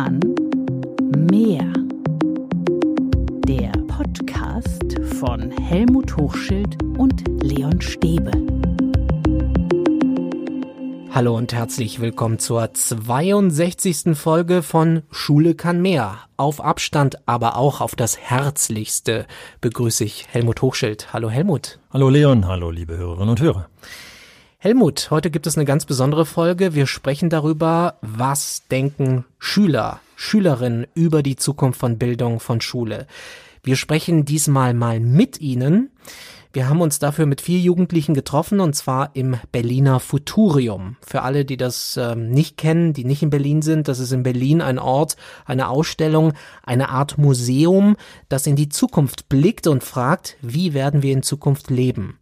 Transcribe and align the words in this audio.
Kahn 0.00 0.20
Mehr. 1.30 1.70
Der 3.46 3.70
Podcast 3.86 4.98
von 5.18 5.50
Helmut 5.50 6.16
Hochschild 6.16 6.82
und 6.96 7.22
Leon 7.42 7.82
Stäbe. 7.82 8.30
Hallo 11.10 11.36
und 11.36 11.52
herzlich 11.52 12.00
willkommen 12.00 12.38
zur 12.38 12.72
62. 12.72 14.16
Folge 14.16 14.62
von 14.62 15.02
Schule 15.10 15.54
kann 15.54 15.82
mehr. 15.82 16.16
Auf 16.38 16.62
Abstand, 16.64 17.18
aber 17.26 17.58
auch 17.58 17.82
auf 17.82 17.94
das 17.94 18.16
Herzlichste 18.16 19.26
begrüße 19.60 20.04
ich 20.04 20.28
Helmut 20.30 20.62
Hochschild. 20.62 21.12
Hallo 21.12 21.28
Helmut. 21.28 21.78
Hallo 21.92 22.08
Leon, 22.08 22.46
hallo 22.46 22.70
liebe 22.70 22.96
Hörerinnen 22.96 23.28
und 23.28 23.40
Hörer. 23.42 23.68
Helmut, 24.62 25.10
heute 25.10 25.30
gibt 25.30 25.46
es 25.46 25.56
eine 25.56 25.64
ganz 25.64 25.86
besondere 25.86 26.26
Folge. 26.26 26.74
Wir 26.74 26.86
sprechen 26.86 27.30
darüber, 27.30 27.94
was 28.02 28.64
denken 28.70 29.24
Schüler, 29.38 30.00
Schülerinnen 30.16 30.86
über 30.92 31.22
die 31.22 31.36
Zukunft 31.36 31.80
von 31.80 31.96
Bildung, 31.96 32.40
von 32.40 32.60
Schule. 32.60 33.06
Wir 33.62 33.76
sprechen 33.76 34.26
diesmal 34.26 34.74
mal 34.74 35.00
mit 35.00 35.40
Ihnen. 35.40 35.88
Wir 36.52 36.68
haben 36.68 36.82
uns 36.82 36.98
dafür 36.98 37.24
mit 37.24 37.40
vier 37.40 37.58
Jugendlichen 37.58 38.12
getroffen 38.12 38.60
und 38.60 38.76
zwar 38.76 39.16
im 39.16 39.36
Berliner 39.50 39.98
Futurium. 39.98 40.98
Für 41.00 41.22
alle, 41.22 41.46
die 41.46 41.56
das 41.56 41.96
ähm, 41.96 42.28
nicht 42.28 42.58
kennen, 42.58 42.92
die 42.92 43.06
nicht 43.06 43.22
in 43.22 43.30
Berlin 43.30 43.62
sind, 43.62 43.88
das 43.88 43.98
ist 43.98 44.12
in 44.12 44.24
Berlin 44.24 44.60
ein 44.60 44.78
Ort, 44.78 45.16
eine 45.46 45.70
Ausstellung, 45.70 46.34
eine 46.62 46.90
Art 46.90 47.16
Museum, 47.16 47.96
das 48.28 48.46
in 48.46 48.56
die 48.56 48.68
Zukunft 48.68 49.30
blickt 49.30 49.66
und 49.68 49.82
fragt, 49.82 50.36
wie 50.42 50.74
werden 50.74 51.02
wir 51.02 51.14
in 51.14 51.22
Zukunft 51.22 51.70
leben. 51.70 52.18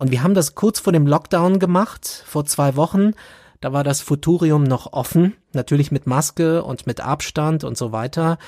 Und 0.00 0.10
wir 0.10 0.22
haben 0.22 0.32
das 0.32 0.54
kurz 0.54 0.80
vor 0.80 0.94
dem 0.94 1.06
Lockdown 1.06 1.58
gemacht, 1.58 2.24
vor 2.26 2.46
zwei 2.46 2.74
Wochen. 2.74 3.12
Da 3.60 3.74
war 3.74 3.84
das 3.84 4.00
Futurium 4.00 4.62
noch 4.64 4.94
offen, 4.94 5.36
natürlich 5.52 5.92
mit 5.92 6.06
Maske 6.06 6.64
und 6.64 6.86
mit 6.86 7.02
Abstand 7.02 7.64
und 7.64 7.76
so 7.76 7.92
weiter. 7.92 8.38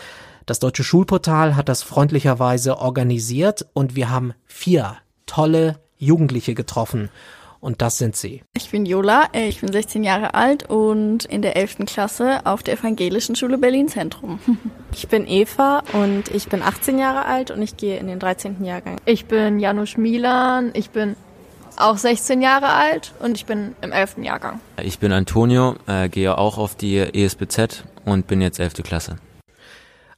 Das 0.47 0.61
Deutsche 0.61 0.83
Schulportal 0.83 1.55
hat 1.55 1.69
das 1.69 1.83
freundlicherweise 1.83 2.79
organisiert 2.79 3.67
und 3.75 3.95
wir 3.95 4.09
haben 4.09 4.33
vier 4.47 4.97
tolle 5.27 5.79
Jugendliche 5.99 6.55
getroffen. 6.55 7.11
Und 7.61 7.83
das 7.83 7.99
sind 7.99 8.17
sie. 8.17 8.43
Ich 8.57 8.71
bin 8.71 8.87
Jola, 8.87 9.29
äh, 9.35 9.47
ich 9.47 9.61
bin 9.61 9.71
16 9.71 10.05
Jahre 10.05 10.33
alt 10.33 10.69
und 10.71 11.27
in 11.27 11.43
der 11.43 11.55
11. 11.55 11.85
Klasse 11.85 12.41
auf 12.45 12.63
der 12.63 12.79
Evangelischen 12.79 13.37
Schule 13.37 13.59
Berlin 13.59 13.89
Zentrum. 13.89 14.39
Ich 14.95 15.09
bin 15.09 15.27
Eva 15.27 15.83
und 15.95 16.31
ich 16.35 16.49
bin 16.49 16.63
18 16.63 16.99
Jahre 16.99 17.25
alt 17.25 17.51
und 17.51 17.63
ich 17.63 17.79
gehe 17.79 17.99
in 17.99 18.09
den 18.09 18.19
13. 18.19 18.63
Jahrgang. 18.63 18.99
Ich 19.07 19.25
bin 19.25 19.59
Janusz 19.59 19.97
Milan, 19.97 20.71
ich 20.75 20.91
bin 20.91 21.17
auch 21.83 21.99
16 21.99 22.43
Jahre 22.43 22.69
alt 22.69 23.13
und 23.21 23.37
ich 23.37 23.47
bin 23.47 23.75
im 23.83 23.93
11. 23.93 24.19
Jahrgang. 24.23 24.61
Ich 24.83 24.99
bin 24.99 25.13
Antonio, 25.13 25.77
äh, 25.87 26.09
gehe 26.09 26.37
auch 26.37 26.59
auf 26.59 26.75
die 26.75 26.99
ESBZ 26.99 27.85
und 28.05 28.27
bin 28.27 28.41
jetzt 28.41 28.59
11. 28.61 28.83
Klasse. 28.83 29.17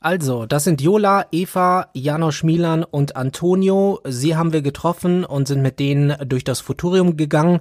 Also, 0.01 0.45
das 0.45 0.65
sind 0.65 0.83
Jola, 0.83 1.25
Eva, 1.33 1.89
Janosch 1.95 2.45
Milan 2.45 2.85
und 2.85 3.17
Antonio. 3.17 4.01
Sie 4.05 4.37
haben 4.37 4.53
wir 4.53 4.61
getroffen 4.61 5.25
und 5.25 5.48
sind 5.48 5.62
mit 5.62 5.79
denen 5.79 6.15
durch 6.29 6.45
das 6.45 6.61
Futurium 6.61 7.17
gegangen. 7.17 7.61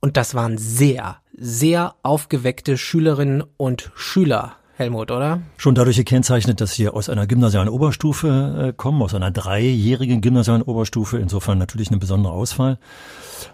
Und 0.00 0.16
das 0.16 0.34
waren 0.34 0.56
sehr, 0.56 1.18
sehr 1.36 1.94
aufgeweckte 2.02 2.78
Schülerinnen 2.78 3.44
und 3.58 3.90
Schüler. 3.94 4.56
Helmut, 4.76 5.12
oder? 5.12 5.40
Schon 5.56 5.76
dadurch 5.76 5.96
gekennzeichnet, 5.96 6.60
dass 6.60 6.72
sie 6.72 6.88
aus 6.88 7.08
einer 7.08 7.28
gymnasialen 7.28 7.68
Oberstufe 7.68 8.70
äh, 8.70 8.72
kommen, 8.72 9.02
aus 9.02 9.14
einer 9.14 9.30
dreijährigen 9.30 10.20
gymnasialen 10.20 10.62
Oberstufe. 10.62 11.18
Insofern 11.18 11.58
natürlich 11.58 11.90
eine 11.90 11.98
besondere 11.98 12.32
Auswahl. 12.32 12.78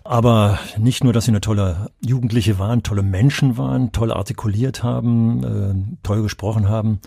Aber 0.03 0.59
nicht 0.79 1.05
nur, 1.05 1.13
dass 1.13 1.27
sie 1.27 1.33
eine 1.33 1.43
tolle 1.43 1.91
Jugendliche 2.01 2.59
waren, 2.59 2.83
tolle 2.83 3.03
Menschen 3.03 3.59
waren, 3.59 3.93
toll 3.93 4.13
artikuliert 4.13 4.83
haben, 4.83 5.45
äh, 5.45 5.99
toll 6.03 6.23
gesprochen 6.23 6.71
haben. 6.71 7.01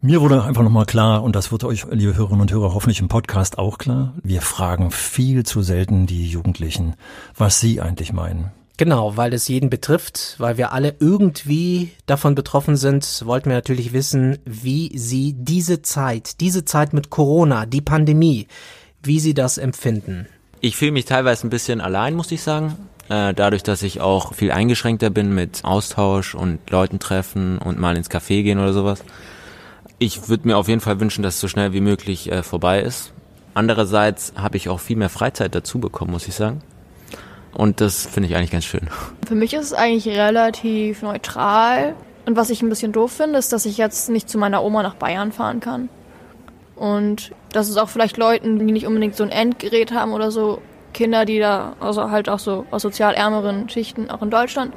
Mir 0.00 0.20
wurde 0.20 0.44
einfach 0.44 0.62
nochmal 0.62 0.86
klar, 0.86 1.24
und 1.24 1.34
das 1.34 1.50
wird 1.50 1.64
euch, 1.64 1.86
liebe 1.90 2.14
Hörerinnen 2.14 2.42
und 2.42 2.52
Hörer, 2.52 2.72
hoffentlich 2.72 3.00
im 3.00 3.08
Podcast 3.08 3.58
auch 3.58 3.78
klar, 3.78 4.14
wir 4.22 4.42
fragen 4.42 4.92
viel 4.92 5.44
zu 5.44 5.60
selten 5.62 6.06
die 6.06 6.28
Jugendlichen, 6.28 6.94
was 7.36 7.58
sie 7.58 7.80
eigentlich 7.80 8.12
meinen. 8.12 8.52
Genau, 8.78 9.16
weil 9.16 9.34
es 9.34 9.48
jeden 9.48 9.70
betrifft, 9.70 10.36
weil 10.38 10.56
wir 10.56 10.72
alle 10.72 10.94
irgendwie 11.00 11.90
davon 12.06 12.36
betroffen 12.36 12.76
sind, 12.76 13.22
wollten 13.26 13.50
wir 13.50 13.56
natürlich 13.56 13.92
wissen, 13.92 14.38
wie 14.44 14.96
Sie 14.96 15.34
diese 15.36 15.82
Zeit, 15.82 16.40
diese 16.40 16.64
Zeit 16.64 16.92
mit 16.92 17.10
Corona, 17.10 17.66
die 17.66 17.80
Pandemie, 17.80 18.46
wie 19.02 19.18
Sie 19.18 19.34
das 19.34 19.58
empfinden. 19.58 20.28
Ich 20.60 20.76
fühle 20.76 20.92
mich 20.92 21.06
teilweise 21.06 21.48
ein 21.48 21.50
bisschen 21.50 21.80
allein, 21.80 22.14
muss 22.14 22.30
ich 22.30 22.40
sagen. 22.40 22.76
Äh, 23.08 23.34
dadurch, 23.34 23.64
dass 23.64 23.82
ich 23.82 24.00
auch 24.00 24.34
viel 24.34 24.52
eingeschränkter 24.52 25.10
bin 25.10 25.34
mit 25.34 25.64
Austausch 25.64 26.36
und 26.36 26.70
Leuten 26.70 27.00
treffen 27.00 27.58
und 27.58 27.80
mal 27.80 27.96
ins 27.96 28.10
Café 28.10 28.44
gehen 28.44 28.60
oder 28.60 28.72
sowas. 28.72 29.02
Ich 29.98 30.28
würde 30.28 30.46
mir 30.46 30.56
auf 30.56 30.68
jeden 30.68 30.80
Fall 30.80 31.00
wünschen, 31.00 31.24
dass 31.24 31.34
es 31.34 31.40
so 31.40 31.48
schnell 31.48 31.72
wie 31.72 31.80
möglich 31.80 32.30
äh, 32.30 32.44
vorbei 32.44 32.80
ist. 32.80 33.12
Andererseits 33.54 34.34
habe 34.36 34.56
ich 34.56 34.68
auch 34.68 34.78
viel 34.78 34.96
mehr 34.96 35.08
Freizeit 35.08 35.56
dazu 35.56 35.80
bekommen, 35.80 36.12
muss 36.12 36.28
ich 36.28 36.34
sagen. 36.34 36.62
Und 37.54 37.80
das 37.80 38.06
finde 38.06 38.28
ich 38.28 38.36
eigentlich 38.36 38.50
ganz 38.50 38.64
schön. 38.64 38.88
Für 39.26 39.34
mich 39.34 39.54
ist 39.54 39.64
es 39.64 39.72
eigentlich 39.72 40.08
relativ 40.08 41.02
neutral. 41.02 41.94
Und 42.26 42.36
was 42.36 42.50
ich 42.50 42.62
ein 42.62 42.68
bisschen 42.68 42.92
doof 42.92 43.12
finde, 43.12 43.38
ist, 43.38 43.52
dass 43.52 43.64
ich 43.64 43.78
jetzt 43.78 44.10
nicht 44.10 44.28
zu 44.28 44.38
meiner 44.38 44.62
Oma 44.62 44.82
nach 44.82 44.94
Bayern 44.94 45.32
fahren 45.32 45.60
kann. 45.60 45.88
Und 46.76 47.32
dass 47.52 47.68
es 47.68 47.76
auch 47.76 47.88
vielleicht 47.88 48.16
Leuten, 48.16 48.58
die 48.58 48.72
nicht 48.72 48.86
unbedingt 48.86 49.16
so 49.16 49.24
ein 49.24 49.30
Endgerät 49.30 49.92
haben 49.92 50.12
oder 50.12 50.30
so, 50.30 50.60
Kinder, 50.94 51.24
die 51.24 51.38
da, 51.38 51.74
also 51.80 52.10
halt 52.10 52.28
auch 52.28 52.38
so 52.38 52.66
aus 52.70 52.82
sozial 52.82 53.14
ärmeren 53.14 53.68
Schichten, 53.68 54.10
auch 54.10 54.22
in 54.22 54.30
Deutschland, 54.30 54.72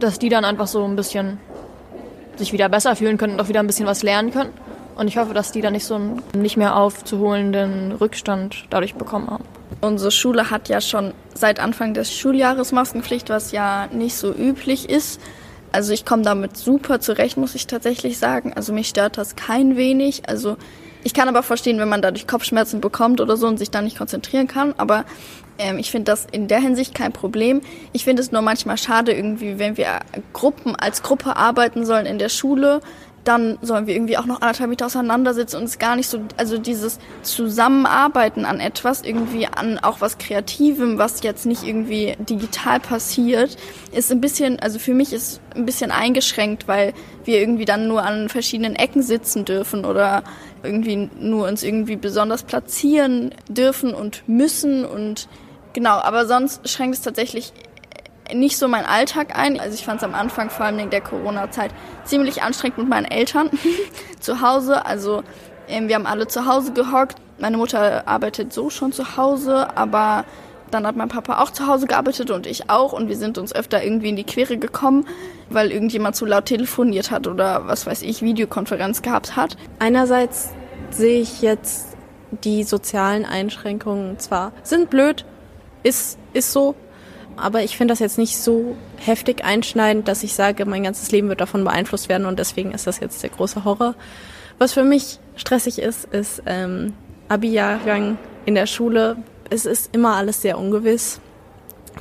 dass 0.00 0.18
die 0.18 0.28
dann 0.28 0.44
einfach 0.44 0.66
so 0.66 0.84
ein 0.84 0.96
bisschen 0.96 1.38
sich 2.36 2.52
wieder 2.52 2.68
besser 2.68 2.96
fühlen 2.96 3.18
können 3.18 3.34
und 3.34 3.40
auch 3.40 3.48
wieder 3.48 3.60
ein 3.60 3.66
bisschen 3.66 3.86
was 3.86 4.02
lernen 4.02 4.32
können. 4.32 4.52
Und 4.96 5.08
ich 5.08 5.16
hoffe, 5.16 5.34
dass 5.34 5.52
die 5.52 5.60
dann 5.60 5.72
nicht 5.72 5.84
so 5.84 5.94
einen 5.94 6.22
nicht 6.34 6.56
mehr 6.56 6.76
aufzuholenden 6.76 7.92
Rückstand 7.92 8.66
dadurch 8.70 8.94
bekommen 8.94 9.28
haben. 9.30 9.44
Unsere 9.80 10.10
Schule 10.10 10.50
hat 10.50 10.68
ja 10.68 10.80
schon 10.80 11.14
seit 11.34 11.60
Anfang 11.60 11.94
des 11.94 12.12
Schuljahres 12.12 12.72
Maskenpflicht, 12.72 13.30
was 13.30 13.52
ja 13.52 13.86
nicht 13.92 14.16
so 14.16 14.32
üblich 14.34 14.88
ist. 14.88 15.20
Also 15.70 15.92
ich 15.92 16.04
komme 16.04 16.22
damit 16.22 16.56
super 16.56 17.00
zurecht, 17.00 17.36
muss 17.36 17.54
ich 17.54 17.66
tatsächlich 17.66 18.18
sagen. 18.18 18.52
Also 18.54 18.72
mich 18.72 18.88
stört 18.88 19.18
das 19.18 19.36
kein 19.36 19.76
wenig. 19.76 20.28
Also 20.28 20.56
ich 21.04 21.14
kann 21.14 21.28
aber 21.28 21.42
verstehen, 21.42 21.78
wenn 21.78 21.88
man 21.88 22.02
dadurch 22.02 22.26
Kopfschmerzen 22.26 22.80
bekommt 22.80 23.20
oder 23.20 23.36
so 23.36 23.46
und 23.46 23.58
sich 23.58 23.70
dann 23.70 23.84
nicht 23.84 23.98
konzentrieren 23.98 24.48
kann. 24.48 24.74
Aber 24.78 25.04
ähm, 25.58 25.78
ich 25.78 25.90
finde 25.90 26.10
das 26.10 26.26
in 26.32 26.48
der 26.48 26.60
Hinsicht 26.60 26.94
kein 26.94 27.12
Problem. 27.12 27.60
Ich 27.92 28.04
finde 28.04 28.22
es 28.22 28.32
nur 28.32 28.42
manchmal 28.42 28.78
schade 28.78 29.12
irgendwie, 29.12 29.58
wenn 29.58 29.76
wir 29.76 30.00
Gruppen 30.32 30.74
als 30.74 31.02
Gruppe 31.02 31.36
arbeiten 31.36 31.86
sollen 31.86 32.06
in 32.06 32.18
der 32.18 32.30
Schule, 32.30 32.80
dann 33.24 33.58
sollen 33.60 33.86
wir 33.86 33.94
irgendwie 33.94 34.16
auch 34.16 34.26
noch 34.26 34.40
anderthalb 34.40 34.70
Meter 34.70 34.86
auseinandersitzen 34.86 35.58
und 35.58 35.64
es 35.64 35.78
gar 35.78 35.96
nicht 35.96 36.08
so, 36.08 36.20
also 36.36 36.56
dieses 36.56 36.98
Zusammenarbeiten 37.22 38.44
an 38.44 38.60
etwas, 38.60 39.02
irgendwie 39.02 39.46
an 39.46 39.78
auch 39.78 40.00
was 40.00 40.18
Kreativem, 40.18 40.98
was 40.98 41.22
jetzt 41.22 41.44
nicht 41.44 41.62
irgendwie 41.62 42.16
digital 42.18 42.80
passiert, 42.80 43.56
ist 43.92 44.10
ein 44.10 44.20
bisschen, 44.20 44.58
also 44.60 44.78
für 44.78 44.94
mich 44.94 45.12
ist 45.12 45.40
ein 45.54 45.66
bisschen 45.66 45.90
eingeschränkt, 45.90 46.68
weil 46.68 46.94
wir 47.24 47.38
irgendwie 47.40 47.66
dann 47.66 47.86
nur 47.88 48.02
an 48.02 48.28
verschiedenen 48.28 48.76
Ecken 48.76 49.02
sitzen 49.02 49.44
dürfen 49.44 49.84
oder 49.84 50.22
irgendwie 50.62 51.10
nur 51.20 51.46
uns 51.48 51.62
irgendwie 51.62 51.96
besonders 51.96 52.42
platzieren 52.42 53.34
dürfen 53.48 53.94
und 53.94 54.22
müssen 54.26 54.84
und 54.84 55.28
genau, 55.72 55.98
aber 55.98 56.26
sonst 56.26 56.68
schränkt 56.68 56.96
es 56.96 57.02
tatsächlich 57.02 57.52
nicht 58.34 58.58
so 58.58 58.68
mein 58.68 58.84
Alltag 58.84 59.36
ein. 59.38 59.58
Also 59.60 59.74
ich 59.74 59.84
fand 59.84 59.98
es 59.98 60.04
am 60.04 60.14
Anfang, 60.14 60.50
vor 60.50 60.66
allem 60.66 60.78
in 60.78 60.90
der 60.90 61.00
Corona-Zeit, 61.00 61.70
ziemlich 62.04 62.42
anstrengend 62.42 62.78
mit 62.78 62.88
meinen 62.88 63.06
Eltern 63.06 63.50
zu 64.20 64.40
Hause. 64.40 64.84
Also 64.86 65.22
ähm, 65.68 65.88
wir 65.88 65.94
haben 65.94 66.06
alle 66.06 66.26
zu 66.28 66.46
Hause 66.46 66.72
gehockt. 66.72 67.16
Meine 67.38 67.56
Mutter 67.56 68.06
arbeitet 68.08 68.52
so 68.52 68.70
schon 68.70 68.92
zu 68.92 69.16
Hause, 69.16 69.76
aber 69.76 70.24
dann 70.70 70.86
hat 70.86 70.96
mein 70.96 71.08
Papa 71.08 71.40
auch 71.42 71.50
zu 71.50 71.66
Hause 71.66 71.86
gearbeitet 71.86 72.30
und 72.30 72.46
ich 72.46 72.68
auch 72.68 72.92
und 72.92 73.08
wir 73.08 73.16
sind 73.16 73.38
uns 73.38 73.54
öfter 73.54 73.82
irgendwie 73.82 74.10
in 74.10 74.16
die 74.16 74.24
Quere 74.24 74.58
gekommen, 74.58 75.06
weil 75.48 75.72
irgendjemand 75.72 76.16
zu 76.16 76.26
laut 76.26 76.46
telefoniert 76.46 77.10
hat 77.10 77.26
oder 77.26 77.66
was 77.66 77.86
weiß 77.86 78.02
ich, 78.02 78.22
Videokonferenz 78.22 79.02
gehabt 79.02 79.36
hat. 79.36 79.56
Einerseits 79.78 80.50
sehe 80.90 81.20
ich 81.20 81.42
jetzt 81.42 81.96
die 82.44 82.64
sozialen 82.64 83.24
Einschränkungen 83.24 84.18
zwar 84.18 84.52
sind 84.62 84.90
blöd, 84.90 85.24
ist, 85.82 86.18
ist 86.32 86.52
so, 86.52 86.74
aber 87.38 87.62
ich 87.62 87.76
finde 87.76 87.92
das 87.92 87.98
jetzt 87.98 88.18
nicht 88.18 88.36
so 88.36 88.76
heftig 88.96 89.44
einschneidend, 89.44 90.08
dass 90.08 90.22
ich 90.22 90.34
sage, 90.34 90.64
mein 90.66 90.82
ganzes 90.82 91.10
Leben 91.10 91.28
wird 91.28 91.40
davon 91.40 91.64
beeinflusst 91.64 92.08
werden 92.08 92.26
und 92.26 92.38
deswegen 92.38 92.72
ist 92.72 92.86
das 92.86 93.00
jetzt 93.00 93.22
der 93.22 93.30
große 93.30 93.64
Horror. 93.64 93.94
Was 94.58 94.72
für 94.72 94.84
mich 94.84 95.18
stressig 95.36 95.78
ist, 95.78 96.04
ist 96.06 96.42
ähm, 96.46 96.94
Abi-Jahrgang 97.28 98.18
in 98.44 98.54
der 98.54 98.66
Schule. 98.66 99.16
Es 99.50 99.66
ist 99.66 99.94
immer 99.94 100.16
alles 100.16 100.42
sehr 100.42 100.58
ungewiss, 100.58 101.20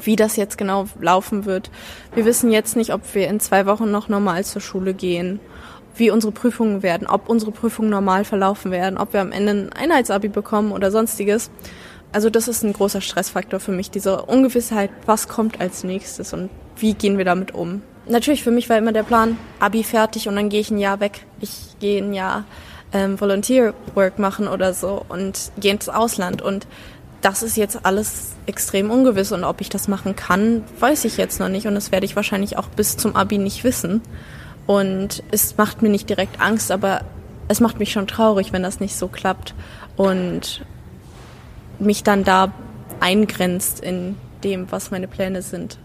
wie 0.02 0.16
das 0.16 0.36
jetzt 0.36 0.58
genau 0.58 0.88
laufen 1.00 1.46
wird. 1.46 1.70
Wir 2.16 2.26
wissen 2.26 2.52
jetzt 2.52 2.76
nicht, 2.76 2.94
ob 2.94 3.02
wir 3.14 3.28
in 3.28 3.40
zwei 3.40 3.66
Wochen 3.66 3.92
noch 3.92 4.10
normal 4.10 4.44
zur 4.44 4.62
Schule 4.62 4.94
gehen, 4.94 5.40
wie 5.96 6.12
unsere 6.12 6.32
Prüfungen 6.32 6.84
werden, 6.84 7.08
ob 7.08 7.30
unsere 7.30 7.52
Prüfungen 7.52 7.90
normal 7.90 8.24
verlaufen 8.26 8.72
werden, 8.72 8.98
ob 8.98 9.14
wir 9.14 9.22
am 9.22 9.32
Ende 9.32 9.52
ein 9.52 9.74
Einheitsabi 9.74 10.28
bekommen 10.28 10.72
oder 10.72 10.92
sonstiges. 10.92 11.52
Also 12.12 12.30
das 12.30 12.48
ist 12.48 12.64
ein 12.64 12.74
großer 12.74 13.02
Stressfaktor 13.02 13.60
für 13.60 13.72
mich, 13.72 13.92
diese 13.92 14.24
Ungewissheit, 14.24 14.90
was 15.06 15.28
kommt 15.28 15.60
als 15.60 15.84
nächstes 15.84 16.34
und 16.34 16.50
wie 16.78 16.94
gehen 16.94 17.18
wir 17.18 17.26
damit 17.26 17.54
um. 17.54 17.82
natürlich 18.08 18.44
für 18.44 18.52
mich 18.52 18.70
war 18.70 18.78
immer 18.78 18.94
der 18.94 19.04
Plan, 19.04 19.38
Abi 19.60 19.84
fertig 19.84 20.28
und 20.28 20.36
dann 20.36 20.50
gehe 20.50 20.62
ich 20.62 20.72
ein 20.72 20.78
Jahr 20.78 21.00
weg. 21.00 21.26
Ich 21.42 21.76
gehe 21.80 22.02
ein 22.02 22.14
Jahr 22.14 22.46
ähm, 22.94 23.20
Volunteer 23.20 23.74
Work 23.96 24.20
machen 24.20 24.48
oder 24.48 24.74
so 24.74 25.06
und 25.10 25.52
gehe 25.60 25.74
ins 25.74 25.90
Ausland 25.90 26.42
und 26.42 26.68
das 27.22 27.44
ist 27.44 27.58
jetzt 27.58 27.80
alles 27.84 28.34
extrem 28.46 28.92
ungewiss 28.92 29.32
und 29.32 29.44
ob 29.44 29.62
ich 29.62 29.70
das 29.70 29.88
machen 29.88 30.16
kann, 30.16 30.64
weiß 30.80 31.06
ich 31.06 31.18
jetzt 31.18 31.40
noch 31.40 31.50
nicht 31.50 31.68
und 31.68 31.76
das 31.76 31.92
werde 31.92 32.06
ich 32.06 32.16
wahrscheinlich 32.16 32.58
auch 32.58 32.70
bis 32.70 32.96
zum 32.96 33.16
Abi 33.16 33.38
nicht 33.38 33.64
wissen. 33.64 34.02
Und 34.66 35.24
es 35.32 35.58
macht 35.58 35.82
mir 35.82 35.90
nicht 35.90 36.10
direkt 36.10 36.42
Angst, 36.42 36.72
aber 36.72 37.02
es 37.48 37.60
macht 37.60 37.80
mich 37.80 37.92
schon 37.92 38.08
traurig, 38.08 38.52
wenn 38.52 38.64
das 38.64 38.80
nicht 38.80 38.96
so 38.96 39.08
klappt 39.08 39.56
und 39.96 40.62
mich 41.80 42.04
dann 42.04 42.24
da 42.24 42.52
eingrenzt 43.00 43.80
in 43.80 44.16
dem, 44.44 44.72
was 44.72 44.92
meine 44.92 45.08
Pläne 45.08 45.42
sind 45.42 45.78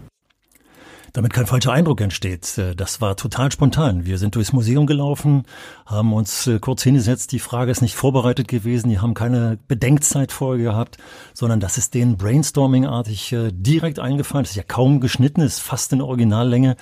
damit 1.13 1.33
kein 1.33 1.47
falscher 1.47 1.73
Eindruck 1.73 2.01
entsteht. 2.01 2.57
Äh, 2.59 2.75
das 2.75 3.01
war 3.01 3.17
total 3.17 3.53
spontan. 3.53 4.07
Wir 4.07 4.19
sind 4.19 4.35
durchs 4.35 4.53
Museum 4.53 4.87
gelaufen, 4.87 5.45
haben 5.87 6.13
uns 6.13 6.47
äh, 6.47 6.59
kurz 6.59 6.83
hingesetzt. 6.83 7.33
Die 7.33 7.39
Frage 7.39 7.71
ist 7.71 7.83
nicht 7.83 7.95
vorbereitet 7.95 8.49
gewesen. 8.49 8.89
Die 8.89 8.99
haben 8.99 9.15
keine 9.15 9.59
Bedenkzeit 9.69 10.33
vorher 10.33 10.63
gehabt, 10.63 10.99
sondern 11.35 11.61
das 11.61 11.79
ist 11.79 11.95
denen 11.95 12.17
brainstormingartig 12.17 13.33
äh, 13.33 13.51
direkt 13.53 13.99
eingefallen. 13.99 14.45
Das 14.45 14.51
ist 14.51 14.57
ja 14.57 14.63
kaum 14.63 15.01
geschnitten, 15.01 15.43
ist 15.43 15.61
fast 15.61 15.93
in 15.93 16.01
Originallänge. 16.01 16.77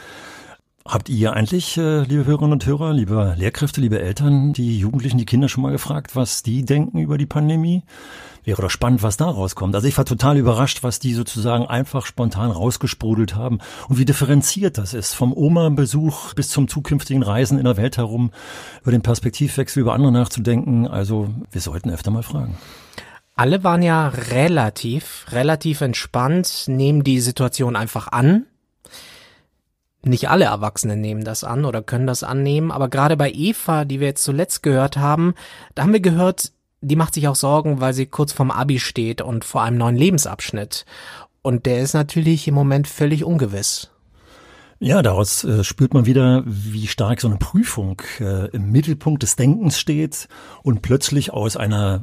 Habt 0.86 1.08
ihr 1.10 1.34
eigentlich, 1.34 1.76
liebe 1.76 2.24
Hörerinnen 2.24 2.52
und 2.52 2.66
Hörer, 2.66 2.94
liebe 2.94 3.34
Lehrkräfte, 3.36 3.82
liebe 3.82 4.00
Eltern, 4.00 4.54
die 4.54 4.78
Jugendlichen, 4.78 5.18
die 5.18 5.26
Kinder 5.26 5.48
schon 5.48 5.62
mal 5.62 5.72
gefragt, 5.72 6.16
was 6.16 6.42
die 6.42 6.64
denken 6.64 6.98
über 6.98 7.18
die 7.18 7.26
Pandemie? 7.26 7.84
Wäre 8.44 8.62
doch 8.62 8.70
spannend, 8.70 9.02
was 9.02 9.16
da 9.16 9.26
rauskommt. 9.26 9.74
Also 9.74 9.86
ich 9.86 9.96
war 9.98 10.04
total 10.04 10.38
überrascht, 10.38 10.82
was 10.82 10.98
die 10.98 11.12
sozusagen 11.12 11.66
einfach 11.66 12.06
spontan 12.06 12.50
rausgesprudelt 12.50 13.34
haben 13.34 13.58
und 13.88 13.98
wie 13.98 14.06
differenziert 14.06 14.78
das 14.78 14.94
ist. 14.94 15.14
Vom 15.14 15.32
Oma-Besuch 15.32 16.34
bis 16.34 16.48
zum 16.48 16.66
zukünftigen 16.66 17.22
Reisen 17.22 17.58
in 17.58 17.64
der 17.64 17.76
Welt 17.76 17.98
herum, 17.98 18.30
über 18.82 18.92
den 18.92 19.02
Perspektivwechsel, 19.02 19.80
über 19.80 19.92
andere 19.92 20.12
nachzudenken. 20.12 20.86
Also 20.86 21.28
wir 21.50 21.60
sollten 21.60 21.90
öfter 21.90 22.10
mal 22.10 22.22
fragen. 22.22 22.56
Alle 23.36 23.64
waren 23.64 23.82
ja 23.82 24.08
relativ, 24.08 25.26
relativ 25.30 25.80
entspannt, 25.80 26.64
nehmen 26.66 27.04
die 27.04 27.20
Situation 27.20 27.76
einfach 27.76 28.08
an. 28.08 28.46
Nicht 30.02 30.30
alle 30.30 30.46
Erwachsenen 30.46 31.00
nehmen 31.00 31.24
das 31.24 31.44
an 31.44 31.66
oder 31.66 31.82
können 31.82 32.06
das 32.06 32.22
annehmen, 32.22 32.70
aber 32.70 32.88
gerade 32.88 33.18
bei 33.18 33.30
Eva, 33.30 33.84
die 33.84 34.00
wir 34.00 34.08
jetzt 34.08 34.24
zuletzt 34.24 34.62
gehört 34.62 34.96
haben, 34.96 35.34
da 35.74 35.82
haben 35.82 35.92
wir 35.92 36.00
gehört, 36.00 36.52
die 36.80 36.96
macht 36.96 37.14
sich 37.14 37.28
auch 37.28 37.34
Sorgen, 37.34 37.80
weil 37.80 37.92
sie 37.92 38.06
kurz 38.06 38.32
vorm 38.32 38.50
Abi 38.50 38.78
steht 38.78 39.22
und 39.22 39.44
vor 39.44 39.62
einem 39.62 39.78
neuen 39.78 39.96
Lebensabschnitt. 39.96 40.84
Und 41.42 41.66
der 41.66 41.80
ist 41.80 41.94
natürlich 41.94 42.46
im 42.48 42.54
Moment 42.54 42.88
völlig 42.88 43.24
ungewiss. 43.24 43.90
Ja, 44.82 45.02
daraus 45.02 45.44
äh, 45.44 45.62
spürt 45.62 45.92
man 45.92 46.06
wieder, 46.06 46.42
wie 46.46 46.86
stark 46.86 47.20
so 47.20 47.28
eine 47.28 47.36
Prüfung 47.36 48.00
äh, 48.18 48.48
im 48.50 48.72
Mittelpunkt 48.72 49.22
des 49.22 49.36
Denkens 49.36 49.78
steht 49.78 50.26
und 50.62 50.80
plötzlich 50.80 51.34
aus 51.34 51.58
einer 51.58 52.02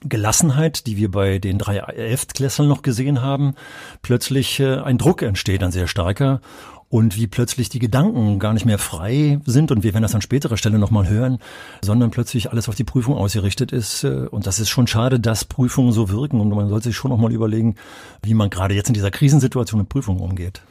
Gelassenheit, 0.00 0.88
die 0.88 0.96
wir 0.96 1.12
bei 1.12 1.38
den 1.38 1.58
drei 1.58 1.76
Elftklässlern 1.76 2.66
noch 2.66 2.82
gesehen 2.82 3.22
haben, 3.22 3.54
plötzlich 4.02 4.58
äh, 4.58 4.78
ein 4.78 4.98
Druck 4.98 5.22
entsteht, 5.22 5.62
ein 5.62 5.70
sehr 5.70 5.86
starker 5.86 6.40
und 6.88 7.16
wie 7.16 7.26
plötzlich 7.26 7.68
die 7.68 7.78
Gedanken 7.78 8.38
gar 8.38 8.54
nicht 8.54 8.64
mehr 8.64 8.78
frei 8.78 9.40
sind 9.44 9.70
und 9.70 9.82
wir 9.82 9.92
werden 9.92 10.02
das 10.02 10.14
an 10.14 10.22
späterer 10.22 10.56
Stelle 10.56 10.78
nochmal 10.78 11.08
hören, 11.08 11.38
sondern 11.82 12.10
plötzlich 12.10 12.50
alles 12.50 12.68
auf 12.68 12.74
die 12.74 12.84
Prüfung 12.84 13.14
ausgerichtet 13.14 13.72
ist. 13.72 14.04
Äh, 14.04 14.26
und 14.30 14.46
das 14.46 14.58
ist 14.58 14.70
schon 14.70 14.86
schade, 14.86 15.20
dass 15.20 15.44
Prüfungen 15.44 15.92
so 15.92 16.08
wirken 16.08 16.40
und 16.40 16.48
man 16.50 16.68
sollte 16.68 16.88
sich 16.88 16.96
schon 16.96 17.10
nochmal 17.10 17.32
überlegen, 17.32 17.76
wie 18.22 18.34
man 18.34 18.50
gerade 18.50 18.74
jetzt 18.74 18.88
in 18.88 18.94
dieser 18.94 19.10
Krisensituation 19.10 19.80
mit 19.80 19.88
Prüfungen 19.88 20.20
umgeht. 20.20 20.62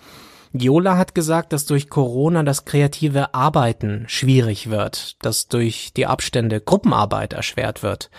Jola 0.54 0.98
hat 0.98 1.14
gesagt, 1.14 1.54
dass 1.54 1.66
durch 1.66 1.90
Corona 1.90 2.42
das 2.42 2.66
kreative 2.66 3.34
Arbeiten 3.34 4.06
schwierig 4.08 4.70
wird, 4.70 5.24
dass 5.24 5.50
durch 5.50 5.92
die 5.96 6.08
Abstände 6.08 6.62
Gruppenarbeit 6.62 7.34
erschwert 7.34 7.84
wird. 7.84 8.10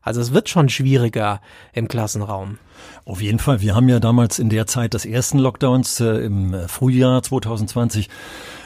Also 0.00 0.20
es 0.20 0.32
wird 0.32 0.48
schon 0.48 0.68
schwieriger 0.68 1.40
im 1.72 1.88
Klassenraum. 1.88 2.58
Auf 3.04 3.20
jeden 3.20 3.40
Fall. 3.40 3.60
Wir 3.60 3.74
haben 3.74 3.88
ja 3.88 3.98
damals 3.98 4.38
in 4.38 4.48
der 4.48 4.66
Zeit 4.66 4.94
des 4.94 5.04
ersten 5.04 5.38
Lockdowns 5.38 5.98
äh, 6.00 6.24
im 6.24 6.54
Frühjahr 6.68 7.22
2020 7.22 8.08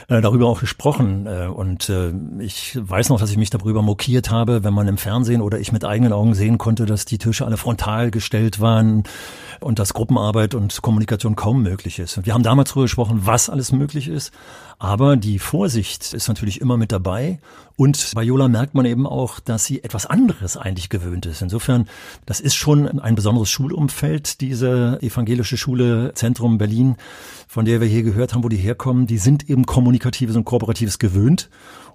äh, 0.07 0.21
darüber 0.21 0.47
auch 0.47 0.61
gesprochen. 0.61 1.25
Äh, 1.27 1.47
und 1.47 1.89
äh, 1.89 2.13
ich 2.39 2.77
weiß 2.81 3.09
noch, 3.09 3.19
dass 3.19 3.31
ich 3.31 3.37
mich 3.37 3.49
darüber 3.49 3.81
mokiert 3.81 4.31
habe, 4.31 4.63
wenn 4.63 4.73
man 4.73 4.87
im 4.87 4.97
Fernsehen 4.97 5.41
oder 5.41 5.59
ich 5.59 5.71
mit 5.71 5.83
eigenen 5.83 6.13
Augen 6.13 6.33
sehen 6.33 6.57
konnte, 6.57 6.85
dass 6.85 7.05
die 7.05 7.17
Tische 7.17 7.45
alle 7.45 7.57
frontal 7.57 8.11
gestellt 8.11 8.59
waren 8.59 9.03
und 9.59 9.79
dass 9.79 9.93
Gruppenarbeit 9.93 10.55
und 10.55 10.81
Kommunikation 10.81 11.35
kaum 11.35 11.61
möglich 11.61 11.99
ist. 11.99 12.17
Und 12.17 12.25
wir 12.25 12.33
haben 12.33 12.43
damals 12.43 12.69
darüber 12.69 12.85
gesprochen, 12.85 13.21
was 13.23 13.49
alles 13.49 13.71
möglich 13.71 14.07
ist. 14.07 14.31
Aber 14.79 15.17
die 15.17 15.39
Vorsicht 15.39 16.13
ist 16.13 16.27
natürlich 16.27 16.61
immer 16.61 16.77
mit 16.77 16.91
dabei. 16.91 17.39
Und 17.75 18.11
bei 18.13 18.23
Jola 18.23 18.47
merkt 18.47 18.75
man 18.75 18.85
eben 18.85 19.07
auch, 19.07 19.39
dass 19.39 19.65
sie 19.65 19.83
etwas 19.83 20.05
anderes 20.05 20.55
eigentlich 20.55 20.89
gewöhnt 20.89 21.25
ist. 21.25 21.41
Insofern, 21.41 21.87
das 22.25 22.39
ist 22.39 22.55
schon 22.55 22.99
ein 22.99 23.15
besonderes 23.15 23.49
Schulumfeld, 23.49 24.41
diese 24.41 24.99
evangelische 25.01 25.57
Schule 25.57 26.11
Zentrum 26.13 26.57
Berlin, 26.57 26.95
von 27.47 27.65
der 27.65 27.81
wir 27.81 27.87
hier 27.87 28.03
gehört 28.03 28.33
haben, 28.33 28.43
wo 28.43 28.49
die 28.49 28.57
herkommen. 28.57 29.07
Die 29.07 29.17
sind 29.17 29.49
eben 29.49 29.65
kommunikatives 29.99 30.35
und 30.35 30.45
kooperatives 30.45 30.99
gewöhnt. 30.99 31.49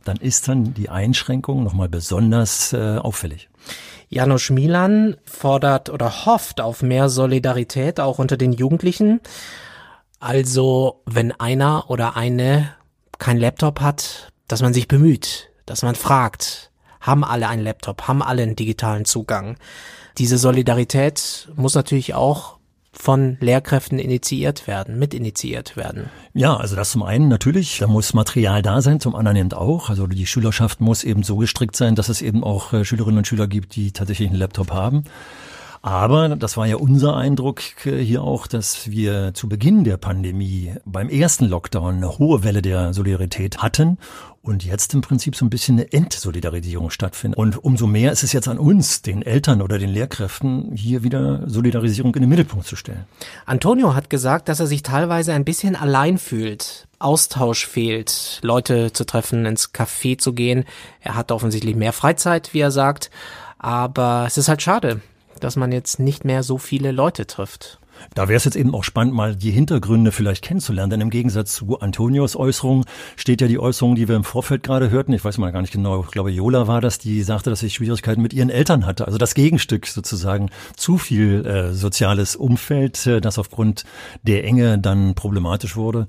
Dann 0.04 0.16
ist 0.16 0.49
dann 0.49 0.75
die 0.75 0.88
Einschränkung 0.88 1.62
nochmal 1.62 1.88
besonders 1.88 2.72
äh, 2.72 2.99
auffällig. 2.99 3.49
Janusz 4.08 4.50
Milan 4.50 5.16
fordert 5.25 5.88
oder 5.88 6.26
hofft 6.26 6.60
auf 6.60 6.82
mehr 6.82 7.08
Solidarität 7.08 8.00
auch 8.00 8.19
unter 8.19 8.37
den 8.37 8.52
Jugendlichen. 8.52 9.20
Also, 10.19 11.02
wenn 11.06 11.32
einer 11.32 11.88
oder 11.88 12.16
eine 12.16 12.75
kein 13.19 13.38
Laptop 13.38 13.81
hat, 13.81 14.32
dass 14.48 14.62
man 14.62 14.75
sich 14.75 14.88
bemüht, 14.88 15.50
dass 15.66 15.82
man 15.82 15.94
fragt, 15.94 16.70
haben 17.00 17.25
alle 17.25 17.48
einen 17.48 17.62
Laptop, 17.62 18.08
haben 18.08 18.22
alle 18.22 18.43
einen 18.43 18.56
digitalen 18.56 19.05
Zugang. 19.05 19.56
Diese 20.19 20.38
Solidarität 20.38 21.48
muss 21.56 21.75
natürlich 21.75 22.14
auch 22.14 22.58
von 22.93 23.39
Lehrkräften 23.41 23.99
initiiert 23.99 24.67
werden, 24.67 24.99
mitinitiiert 24.99 25.77
werden. 25.77 26.11
Ja, 26.35 26.56
also 26.56 26.77
das 26.77 26.91
zum 26.91 27.03
einen 27.03 27.29
natürlich, 27.29 27.79
da 27.79 27.87
muss 27.87 28.12
Material 28.12 28.62
da 28.62 28.83
sein, 28.83 29.00
zum 29.00 29.15
anderen 29.15 29.37
eben 29.37 29.53
auch. 29.53 29.89
Also 29.89 30.06
die 30.06 30.27
Schülerschaft 30.27 30.81
muss 30.81 31.03
eben 31.03 31.23
so 31.23 31.37
gestrickt 31.37 31.75
sein, 31.75 31.94
dass 31.94 32.11
es 32.11 32.21
eben 32.21 32.44
auch 32.44 32.73
äh, 32.73 32.85
Schülerinnen 32.85 33.19
und 33.19 33.27
Schüler 33.27 33.49
gibt, 33.49 33.77
die 33.77 33.93
tatsächlich 33.93 34.29
einen 34.29 34.39
Laptop 34.39 34.71
haben. 34.71 35.05
Aber 35.82 36.37
das 36.37 36.56
war 36.56 36.67
ja 36.67 36.76
unser 36.76 37.17
Eindruck 37.17 37.61
hier 37.82 38.23
auch, 38.23 38.46
dass 38.46 38.88
wir 38.88 39.34
zu 39.34 39.49
Beginn 39.49 39.82
der 39.82 39.96
Pandemie 39.96 40.75
beim 40.84 41.08
ersten 41.08 41.46
Lockdown 41.46 41.96
eine 41.96 42.19
hohe 42.19 42.44
Welle 42.44 42.62
der 42.62 42.94
Solidarität 42.94 43.58
hatten 43.58 43.98
und 44.43 44.65
jetzt 44.65 44.94
im 44.94 45.01
Prinzip 45.01 45.34
so 45.34 45.44
ein 45.44 45.51
bisschen 45.51 45.81
eine 45.81 45.93
Entsolidarisierung 45.93 46.91
stattfindet. 46.91 47.36
Und 47.36 47.65
umso 47.65 47.89
mehr 47.89 48.12
ist 48.12 48.22
es 48.22 48.32
jetzt 48.32 48.46
an 48.46 48.58
uns, 48.58 49.03
den 49.03 49.22
Eltern 49.22 49.60
oder 49.60 49.79
den 49.79 49.91
Lehrkräften, 49.91 50.70
hier 50.77 51.03
wieder 51.03 51.48
Solidarisierung 51.48 52.15
in 52.15 52.22
den 52.22 52.29
Mittelpunkt 52.29 52.67
zu 52.67 52.77
stellen. 52.77 53.05
Antonio 53.44 53.96
hat 53.96 54.08
gesagt, 54.08 54.48
dass 54.48 54.60
er 54.60 54.69
sich 54.69 54.84
teilweise 54.84 55.32
ein 55.32 55.44
bisschen 55.44 55.74
allein 55.74 56.19
fühlt. 56.19 56.86
Austausch 57.01 57.67
fehlt, 57.67 58.39
Leute 58.43 58.93
zu 58.93 59.05
treffen, 59.05 59.46
ins 59.46 59.74
Café 59.74 60.17
zu 60.17 60.32
gehen. 60.32 60.65
Er 61.01 61.17
hat 61.17 61.32
offensichtlich 61.32 61.74
mehr 61.74 61.93
Freizeit, 61.93 62.55
wie 62.55 62.60
er 62.60 62.70
sagt. 62.70 63.10
Aber 63.58 64.24
es 64.27 64.39
ist 64.39 64.48
halt 64.48 64.62
schade, 64.62 65.01
dass 65.43 65.56
man 65.56 65.72
jetzt 65.72 65.99
nicht 65.99 66.25
mehr 66.25 66.43
so 66.43 66.56
viele 66.56 66.93
Leute 66.93 67.27
trifft. 67.27 67.81
Da 68.15 68.29
wäre 68.29 68.37
es 68.37 68.44
jetzt 68.44 68.56
eben 68.56 68.75
auch 68.75 68.85
spannend, 68.85 69.15
mal 69.15 69.37
die 69.37 69.51
Hintergründe 69.51 70.13
vielleicht 70.13 70.44
kennenzulernen. 70.44 70.91
Denn 70.91 71.01
im 71.01 71.11
Gegensatz 71.11 71.55
zu 71.55 71.81
Antonios 71.81 72.37
Äußerung 72.37 72.85
steht 73.17 73.41
ja 73.41 73.49
die 73.49 73.59
Äußerung, 73.59 73.94
die 73.94 74.09
wir 74.09 74.17
im 74.17 74.25
Vorfeld 74.25 74.63
gerade 74.63 74.91
hörten. 74.91 75.13
Ich 75.13 75.25
weiß 75.25 75.39
mal 75.39 75.53
gar 75.53 75.63
nicht 75.63 75.73
genau, 75.73 76.03
ich 76.05 76.11
glaube, 76.11 76.31
Jola 76.31 76.67
war 76.67 76.81
das, 76.81 76.99
die 76.99 77.23
sagte, 77.23 77.51
dass 77.51 77.61
sie 77.61 77.71
Schwierigkeiten 77.71 78.23
mit 78.23 78.32
ihren 78.32 78.51
Eltern 78.51 78.87
hatte. 78.87 79.06
Also 79.06 79.19
das 79.19 79.35
Gegenstück 79.35 79.87
sozusagen. 79.87 80.51
Zu 80.77 80.99
viel 80.99 81.47
äh, 81.47 81.73
soziales 81.73 82.37
Umfeld, 82.37 83.06
äh, 83.06 83.21
das 83.21 83.39
aufgrund 83.39 83.85
der 84.23 84.44
Enge 84.44 84.79
dann 84.79 85.15
problematisch 85.15 85.77
wurde. 85.77 86.06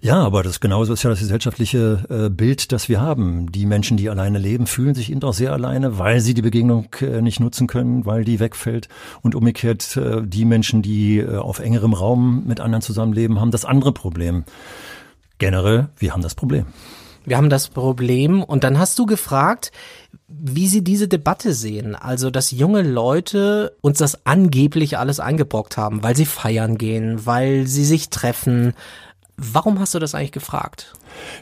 Ja, 0.00 0.16
aber 0.16 0.42
das 0.42 0.58
genauso 0.58 0.92
ist 0.92 1.04
ja 1.04 1.10
das 1.10 1.20
gesellschaftliche 1.20 2.04
äh, 2.08 2.28
Bild, 2.28 2.72
das 2.72 2.88
wir 2.88 3.00
haben. 3.00 3.52
Die 3.52 3.66
Menschen, 3.66 3.96
die 3.96 4.10
alleine 4.10 4.38
leben, 4.38 4.66
fühlen 4.66 4.96
sich 4.96 5.12
eben 5.12 5.22
auch 5.22 5.32
sehr 5.32 5.52
alleine, 5.52 5.96
weil 5.96 6.20
sie 6.20 6.34
die 6.34 6.42
Begegnung 6.42 6.88
äh, 7.00 7.22
nicht 7.22 7.38
nutzen 7.38 7.68
können, 7.68 8.04
weil 8.04 8.24
die 8.24 8.40
wegfällt. 8.40 8.88
Und 9.22 9.36
umgekehrt, 9.36 9.96
äh, 9.96 10.22
die 10.24 10.44
Menschen, 10.44 10.82
die 10.82 11.11
äh, 11.18 11.36
auf 11.36 11.58
engerem 11.58 11.94
Raum 11.94 12.44
mit 12.46 12.60
anderen 12.60 12.82
zusammenleben, 12.82 13.40
haben 13.40 13.50
das 13.50 13.64
andere 13.64 13.92
Problem. 13.92 14.44
Generell, 15.38 15.88
wir 15.98 16.12
haben 16.12 16.22
das 16.22 16.34
Problem. 16.34 16.66
Wir 17.24 17.36
haben 17.36 17.50
das 17.50 17.68
Problem 17.68 18.42
und 18.42 18.64
dann 18.64 18.78
hast 18.78 18.98
du 18.98 19.06
gefragt, 19.06 19.70
wie 20.26 20.66
sie 20.66 20.82
diese 20.82 21.06
Debatte 21.06 21.52
sehen. 21.52 21.94
Also, 21.94 22.30
dass 22.30 22.50
junge 22.50 22.82
Leute 22.82 23.76
uns 23.80 23.98
das 23.98 24.26
angeblich 24.26 24.98
alles 24.98 25.20
eingebrockt 25.20 25.76
haben, 25.76 26.02
weil 26.02 26.16
sie 26.16 26.26
feiern 26.26 26.78
gehen, 26.78 27.24
weil 27.24 27.66
sie 27.66 27.84
sich 27.84 28.10
treffen, 28.10 28.74
Warum 29.36 29.80
hast 29.80 29.94
du 29.94 29.98
das 29.98 30.14
eigentlich 30.14 30.32
gefragt? 30.32 30.94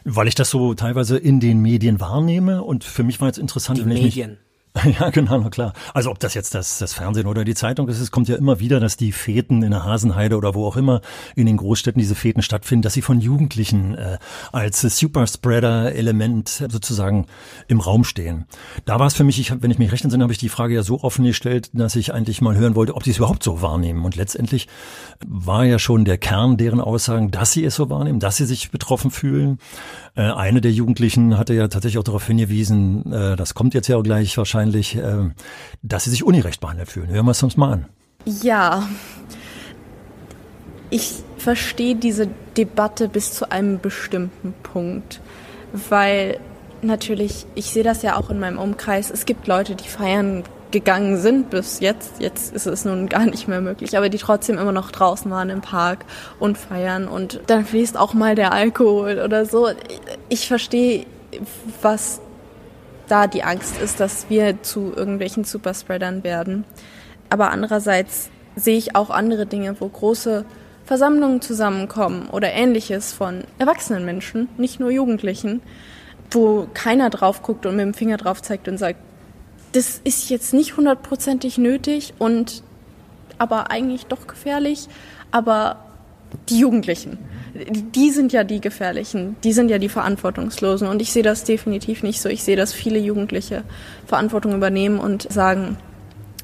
Weil 0.04 0.28
ich 0.28 0.34
das 0.34 0.50
so 0.50 0.74
teilweise 0.74 1.18
in 1.18 1.40
den 1.40 1.60
Medien 1.60 2.00
wahrnehme 2.00 2.62
und 2.62 2.84
für 2.84 3.02
mich 3.02 3.20
war 3.20 3.28
jetzt 3.28 3.38
interessant. 3.38 3.78
Die 3.78 3.84
Medien. 3.84 4.38
Ja, 5.00 5.10
genau, 5.10 5.38
na 5.38 5.50
klar. 5.50 5.72
Also 5.94 6.10
ob 6.10 6.18
das 6.18 6.34
jetzt 6.34 6.54
das, 6.54 6.78
das 6.78 6.94
Fernsehen 6.94 7.26
oder 7.26 7.44
die 7.44 7.54
Zeitung 7.54 7.88
ist, 7.88 8.00
es 8.00 8.10
kommt 8.10 8.28
ja 8.28 8.36
immer 8.36 8.60
wieder, 8.60 8.80
dass 8.80 8.96
die 8.96 9.12
Feten 9.12 9.62
in 9.62 9.70
der 9.70 9.84
Hasenheide 9.84 10.36
oder 10.36 10.54
wo 10.54 10.66
auch 10.66 10.76
immer 10.76 11.00
in 11.34 11.46
den 11.46 11.56
Großstädten 11.56 11.98
diese 11.98 12.14
Feten 12.14 12.42
stattfinden, 12.42 12.82
dass 12.82 12.94
sie 12.94 13.02
von 13.02 13.20
Jugendlichen 13.20 13.94
äh, 13.96 14.18
als 14.52 14.80
Superspreader-Element 14.80 16.48
sozusagen 16.68 17.26
im 17.68 17.80
Raum 17.80 18.04
stehen. 18.04 18.46
Da 18.84 18.98
war 18.98 19.06
es 19.06 19.14
für 19.14 19.24
mich, 19.24 19.40
ich, 19.40 19.52
wenn 19.62 19.70
ich 19.70 19.78
mich 19.78 19.92
recht 19.92 20.04
entsinne, 20.04 20.24
habe 20.24 20.32
ich 20.32 20.38
die 20.38 20.48
Frage 20.48 20.74
ja 20.74 20.82
so 20.82 21.00
offen 21.02 21.24
gestellt, 21.24 21.70
dass 21.72 21.96
ich 21.96 22.14
eigentlich 22.14 22.40
mal 22.40 22.56
hören 22.56 22.74
wollte, 22.74 22.94
ob 22.94 23.04
sie 23.04 23.10
es 23.10 23.18
überhaupt 23.18 23.42
so 23.42 23.62
wahrnehmen. 23.62 24.04
Und 24.04 24.16
letztendlich 24.16 24.68
war 25.26 25.64
ja 25.64 25.78
schon 25.78 26.04
der 26.04 26.18
Kern 26.18 26.56
deren 26.56 26.80
Aussagen, 26.80 27.30
dass 27.30 27.52
sie 27.52 27.64
es 27.64 27.74
so 27.74 27.90
wahrnehmen, 27.90 28.20
dass 28.20 28.36
sie 28.36 28.46
sich 28.46 28.70
betroffen 28.70 29.10
fühlen. 29.10 29.58
Äh, 30.16 30.22
eine 30.22 30.60
der 30.60 30.72
Jugendlichen 30.72 31.38
hatte 31.38 31.54
ja 31.54 31.68
tatsächlich 31.68 31.98
auch 31.98 32.04
darauf 32.04 32.26
hingewiesen, 32.26 33.12
äh, 33.12 33.36
das 33.36 33.54
kommt 33.54 33.74
jetzt 33.74 33.88
ja 33.88 33.96
auch 33.96 34.02
gleich 34.02 34.36
wahrscheinlich, 34.36 34.96
äh, 34.96 35.30
dass 35.82 36.04
sie 36.04 36.10
sich 36.10 36.24
ungerecht 36.24 36.60
behandelt 36.60 36.90
fühlen. 36.90 37.08
Hören 37.08 37.26
wir 37.26 37.32
es 37.32 37.42
uns 37.42 37.56
mal 37.56 37.72
an. 37.72 37.86
Ja, 38.24 38.88
ich 40.90 41.22
verstehe 41.38 41.94
diese 41.94 42.28
Debatte 42.56 43.08
bis 43.08 43.32
zu 43.32 43.50
einem 43.50 43.80
bestimmten 43.80 44.52
Punkt, 44.62 45.20
weil 45.72 46.38
natürlich, 46.82 47.46
ich 47.54 47.66
sehe 47.66 47.84
das 47.84 48.02
ja 48.02 48.16
auch 48.16 48.30
in 48.30 48.38
meinem 48.38 48.58
Umkreis, 48.58 49.10
es 49.10 49.24
gibt 49.24 49.46
Leute, 49.46 49.74
die 49.74 49.88
feiern 49.88 50.42
gegangen 50.70 51.16
sind 51.16 51.50
bis 51.50 51.80
jetzt. 51.80 52.20
Jetzt 52.20 52.54
ist 52.54 52.66
es 52.66 52.84
nun 52.84 53.08
gar 53.08 53.26
nicht 53.26 53.48
mehr 53.48 53.60
möglich, 53.60 53.96
aber 53.96 54.08
die 54.08 54.18
trotzdem 54.18 54.58
immer 54.58 54.72
noch 54.72 54.90
draußen 54.90 55.30
waren 55.30 55.50
im 55.50 55.60
Park 55.60 56.04
und 56.38 56.58
feiern 56.58 57.08
und 57.08 57.40
dann 57.46 57.64
fließt 57.64 57.96
auch 57.96 58.14
mal 58.14 58.34
der 58.34 58.52
Alkohol 58.52 59.20
oder 59.24 59.46
so. 59.46 59.68
Ich 60.28 60.48
verstehe, 60.48 61.06
was 61.82 62.20
da 63.08 63.26
die 63.26 63.42
Angst 63.42 63.80
ist, 63.82 64.00
dass 64.00 64.26
wir 64.28 64.62
zu 64.62 64.92
irgendwelchen 64.94 65.44
Superspreadern 65.44 66.22
werden. 66.22 66.64
Aber 67.28 67.50
andererseits 67.50 68.30
sehe 68.56 68.76
ich 68.76 68.96
auch 68.96 69.10
andere 69.10 69.46
Dinge, 69.46 69.76
wo 69.80 69.88
große 69.88 70.44
Versammlungen 70.84 71.40
zusammenkommen 71.40 72.28
oder 72.30 72.52
ähnliches 72.52 73.12
von 73.12 73.44
erwachsenen 73.58 74.04
Menschen, 74.04 74.48
nicht 74.56 74.80
nur 74.80 74.90
Jugendlichen, 74.90 75.62
wo 76.30 76.66
keiner 76.74 77.10
drauf 77.10 77.42
guckt 77.42 77.66
und 77.66 77.76
mit 77.76 77.84
dem 77.84 77.94
Finger 77.94 78.16
drauf 78.16 78.42
zeigt 78.42 78.68
und 78.68 78.78
sagt, 78.78 78.98
das 79.72 80.00
ist 80.04 80.30
jetzt 80.30 80.52
nicht 80.52 80.76
hundertprozentig 80.76 81.58
nötig 81.58 82.14
und 82.18 82.62
aber 83.38 83.70
eigentlich 83.70 84.06
doch 84.06 84.26
gefährlich. 84.26 84.88
Aber 85.30 85.76
die 86.48 86.58
Jugendlichen, 86.58 87.18
die 87.54 88.10
sind 88.10 88.32
ja 88.32 88.44
die 88.44 88.60
Gefährlichen, 88.60 89.36
die 89.42 89.52
sind 89.52 89.70
ja 89.70 89.78
die 89.78 89.88
Verantwortungslosen. 89.88 90.88
Und 90.88 91.00
ich 91.02 91.12
sehe 91.12 91.22
das 91.22 91.44
definitiv 91.44 92.02
nicht 92.02 92.20
so. 92.20 92.28
Ich 92.28 92.42
sehe, 92.42 92.56
dass 92.56 92.72
viele 92.72 92.98
Jugendliche 92.98 93.62
Verantwortung 94.06 94.54
übernehmen 94.54 94.98
und 94.98 95.30
sagen, 95.32 95.76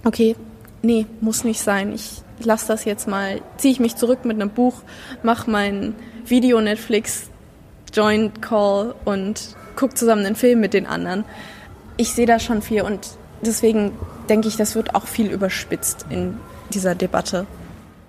okay, 0.04 0.36
nee, 0.82 1.06
muss 1.20 1.44
nicht 1.44 1.60
sein. 1.60 1.92
Ich 1.92 2.22
lasse 2.40 2.68
das 2.68 2.84
jetzt 2.84 3.08
mal, 3.08 3.40
ziehe 3.56 3.72
ich 3.72 3.80
mich 3.80 3.96
zurück 3.96 4.24
mit 4.24 4.40
einem 4.40 4.50
Buch, 4.50 4.82
mache 5.22 5.50
mein 5.50 5.94
Video 6.24 6.60
Netflix 6.60 7.30
Joint 7.92 8.42
Call 8.42 8.94
und 9.04 9.56
gucke 9.74 9.94
zusammen 9.94 10.26
einen 10.26 10.36
Film 10.36 10.60
mit 10.60 10.74
den 10.74 10.86
anderen 10.86 11.24
ich 11.96 12.12
sehe 12.12 12.26
da 12.26 12.38
schon 12.38 12.62
viel 12.62 12.82
und 12.82 13.08
deswegen 13.42 13.92
denke 14.28 14.48
ich, 14.48 14.56
das 14.56 14.74
wird 14.74 14.94
auch 14.94 15.06
viel 15.06 15.30
überspitzt 15.30 16.06
in 16.10 16.38
dieser 16.70 16.94
Debatte. 16.94 17.46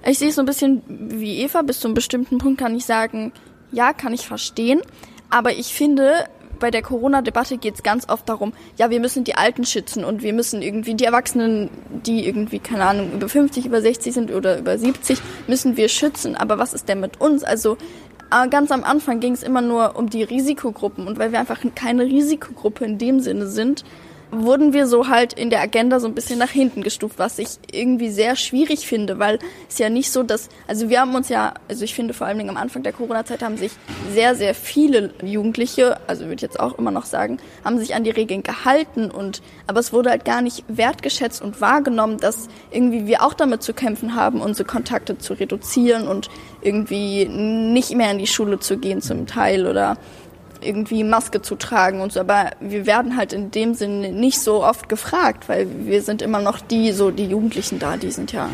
Ich 0.06 0.20
sehe 0.20 0.29
es 0.29 0.36
so 0.36 0.41
ein 0.41 0.46
bisschen 0.46 0.84
wie 0.88 1.41
Eva. 1.41 1.62
Bis 1.62 1.79
zu 1.79 1.88
einem 1.88 1.96
bestimmten 1.96 2.38
Punkt 2.38 2.60
kann 2.60 2.75
ich 2.75 2.86
sagen, 2.86 3.34
ja, 3.72 3.94
kann 3.94 4.13
ich 4.13 4.25
verstehen. 4.25 4.82
Aber 5.29 5.51
ich 5.51 5.74
finde, 5.74 6.25
bei 6.60 6.72
der 6.72 6.82
Corona-Debatte 6.82 7.58
geht 7.58 7.75
es 7.75 7.84
ganz 7.84 8.08
oft 8.10 8.27
darum, 8.29 8.53
ja, 8.77 8.89
wir 8.89 9.00
müssen 9.00 9.24
die 9.24 9.36
Alten 9.36 9.65
schützen 9.65 10.03
und 10.03 10.24
wir 10.24 10.34
müssen 10.34 10.62
irgendwie 10.62 10.96
die 10.96 11.06
Erwachsenen, 11.06 11.70
die 12.06 12.25
irgendwie, 12.25 12.60
keine 12.60 12.86
Ahnung, 12.86 13.12
über 13.13 13.29
50, 13.29 13.65
über 13.65 13.82
60 13.82 14.13
sind 14.13 14.32
oder 14.32 14.58
über 14.58 14.77
70, 14.77 15.20
müssen 15.48 15.77
wir 15.77 15.89
schützen. 15.89 16.36
Aber 16.36 16.58
was 16.58 16.74
ist 16.74 16.88
denn 16.89 17.00
mit 17.00 17.20
uns? 17.20 17.44
Also 17.44 17.77
ganz 18.50 18.72
am 18.72 18.84
Anfang 18.84 19.20
ging 19.20 19.34
es 19.34 19.44
immer 19.44 19.62
nur 19.62 19.96
um 19.96 20.10
die 20.10 20.24
Risikogruppen 20.24 21.08
und 21.08 21.18
weil 21.20 21.32
wir 21.32 21.40
einfach 21.40 21.60
keine 21.76 22.04
Risikogruppe 22.04 22.86
in 22.86 22.98
dem 22.98 23.20
Sinne 23.20 23.48
sind, 23.48 23.84
wurden 24.32 24.74
wir 24.74 24.88
so 24.88 25.08
halt 25.08 25.34
in 25.34 25.50
der 25.50 25.62
Agenda 25.62 26.00
so 26.00 26.08
ein 26.08 26.16
bisschen 26.16 26.40
nach 26.40 26.50
hinten 26.50 26.84
gestuft, 26.84 27.18
was 27.18 27.40
ich 27.40 27.48
irgendwie 27.72 28.10
sehr 28.10 28.36
schwierig 28.36 28.88
finde, 28.88 29.20
weil 29.20 29.40
es 29.70 29.78
ja 29.78 29.90
nicht 29.90 30.12
so, 30.12 30.24
dass, 30.24 30.50
also 30.68 30.90
wir 30.90 31.02
haben 31.02 31.16
uns 31.16 31.30
ja, 31.30 31.54
also 31.68 31.84
ich 31.84 31.94
finde 31.94 32.14
vor 32.14 32.28
allen 32.28 32.38
Dingen 32.38 32.50
am 32.50 32.58
Anfang 32.58 32.84
der 32.84 32.94
Corona-Zeit 32.94 33.42
haben 33.42 33.58
sich 33.58 33.72
sehr, 34.14 34.36
sehr 34.36 34.54
viele 34.54 35.14
Jugendliche, 35.24 36.00
also 36.08 36.26
würde 36.26 36.36
ich 36.36 36.42
jetzt 36.42 36.60
auch 36.60 36.78
immer 36.78 36.92
noch 36.92 37.06
sagen, 37.06 37.38
haben 37.64 37.80
sich 37.80 37.96
an 37.96 38.04
die 38.04 38.12
Regeln 38.12 38.44
gehalten 38.44 39.10
und, 39.10 39.42
aber 39.66 39.80
es 39.80 39.94
wurde 39.94 40.10
halt 40.10 40.26
gar 40.26 40.42
nicht 40.42 40.64
wertgeschätzt 40.68 41.42
und 41.42 41.62
wahrgenommen, 41.62 42.18
dass 42.18 42.50
irgendwie 42.72 43.08
wir 43.08 43.24
auch 43.24 43.34
damit 43.34 43.64
zu 43.64 43.74
kämpfen 43.74 44.16
haben, 44.16 44.42
unsere 44.42 44.68
Kontakte 44.68 45.18
zu 45.18 45.34
reduzieren 45.34 46.08
und 46.08 46.30
irgendwie 46.62 47.26
nicht 47.26 47.96
mehr 47.96 48.12
in 48.12 48.18
die 48.18 48.28
Schule 48.28 48.60
zu 48.60 48.78
gehen 48.78 49.02
zum 49.02 49.26
Teil 49.26 49.68
oder 49.68 49.98
irgendwie 50.64 51.04
Maske 51.04 51.42
zu 51.42 51.56
tragen 51.56 52.02
und 52.02 52.14
so, 52.14 52.20
aber 52.20 52.52
wir 52.60 52.86
werden 52.86 53.18
halt 53.18 53.34
in 53.34 53.52
dem 53.52 53.74
Sinne 53.74 54.12
nicht 54.12 54.40
so 54.40 54.64
oft 54.64 54.90
gefragt, 54.90 55.50
weil 55.50 55.68
wir 55.86 56.02
sind 56.02 56.22
immer 56.22 56.40
noch 56.42 56.60
die, 56.60 56.92
so 56.92 57.12
die 57.12 57.26
Jugendlichen 57.26 57.80
da, 57.80 57.98
die 57.98 58.12
sind 58.12 58.32
ja, 58.32 58.50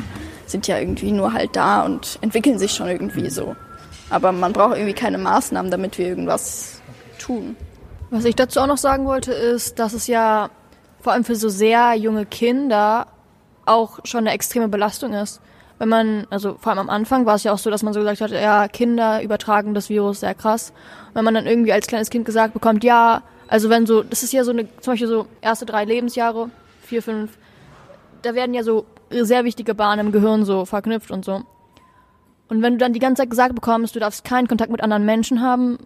sind 0.45 0.67
ja 0.67 0.77
irgendwie 0.79 1.11
nur 1.11 1.33
halt 1.33 1.55
da 1.55 1.83
und 1.83 2.19
entwickeln 2.21 2.59
sich 2.59 2.71
schon 2.71 2.87
irgendwie 2.87 3.29
so. 3.29 3.55
Aber 4.09 4.31
man 4.31 4.53
braucht 4.53 4.75
irgendwie 4.75 4.93
keine 4.93 5.17
Maßnahmen, 5.17 5.71
damit 5.71 5.97
wir 5.97 6.07
irgendwas 6.07 6.81
tun. 7.19 7.55
Was 8.09 8.25
ich 8.25 8.35
dazu 8.35 8.59
auch 8.59 8.67
noch 8.67 8.77
sagen 8.77 9.05
wollte, 9.05 9.31
ist, 9.31 9.79
dass 9.79 9.93
es 9.93 10.07
ja 10.07 10.49
vor 11.01 11.13
allem 11.13 11.23
für 11.23 11.35
so 11.35 11.49
sehr 11.49 11.95
junge 11.95 12.25
Kinder 12.25 13.07
auch 13.65 13.99
schon 14.03 14.21
eine 14.21 14.31
extreme 14.31 14.67
Belastung 14.67 15.13
ist 15.13 15.41
wenn 15.83 15.89
man, 15.89 16.27
also 16.29 16.55
vor 16.61 16.71
allem 16.71 16.79
am 16.79 16.89
Anfang 16.89 17.25
war 17.25 17.35
es 17.35 17.43
ja 17.43 17.51
auch 17.51 17.57
so, 17.57 17.69
dass 17.69 17.83
man 17.83 17.93
so 17.93 17.99
gesagt 17.99 18.21
hat, 18.21 18.31
ja, 18.31 18.69
Kinder 18.69 19.21
übertragen 19.21 19.73
das 19.73 19.89
Virus 19.89 20.21
sehr 20.21 20.33
krass. 20.33 20.71
Wenn 21.13 21.25
man 21.25 21.33
dann 21.33 21.45
irgendwie 21.45 21.73
als 21.73 21.87
kleines 21.87 22.09
Kind 22.09 22.23
gesagt 22.23 22.53
bekommt, 22.53 22.85
ja, 22.85 23.21
also 23.49 23.69
wenn 23.69 23.85
so, 23.85 24.01
das 24.01 24.23
ist 24.23 24.31
ja 24.31 24.45
so 24.45 24.51
eine, 24.51 24.65
zum 24.79 24.93
Beispiel 24.93 25.09
so 25.09 25.27
erste 25.41 25.65
drei 25.65 25.83
Lebensjahre, 25.83 26.49
vier, 26.83 27.03
fünf, 27.03 27.37
da 28.21 28.33
werden 28.33 28.53
ja 28.53 28.63
so 28.63 28.85
sehr 29.09 29.43
wichtige 29.43 29.75
Bahnen 29.75 30.07
im 30.07 30.11
Gehirn 30.13 30.45
so 30.45 30.63
verknüpft 30.63 31.11
und 31.11 31.25
so. 31.25 31.43
Und 32.47 32.61
wenn 32.61 32.75
du 32.75 32.77
dann 32.77 32.93
die 32.93 32.99
ganze 32.99 33.23
Zeit 33.23 33.29
gesagt 33.29 33.53
bekommst, 33.53 33.93
du 33.93 33.99
darfst 33.99 34.23
keinen 34.23 34.47
Kontakt 34.47 34.71
mit 34.71 34.81
anderen 34.81 35.03
Menschen 35.03 35.41
haben, 35.41 35.79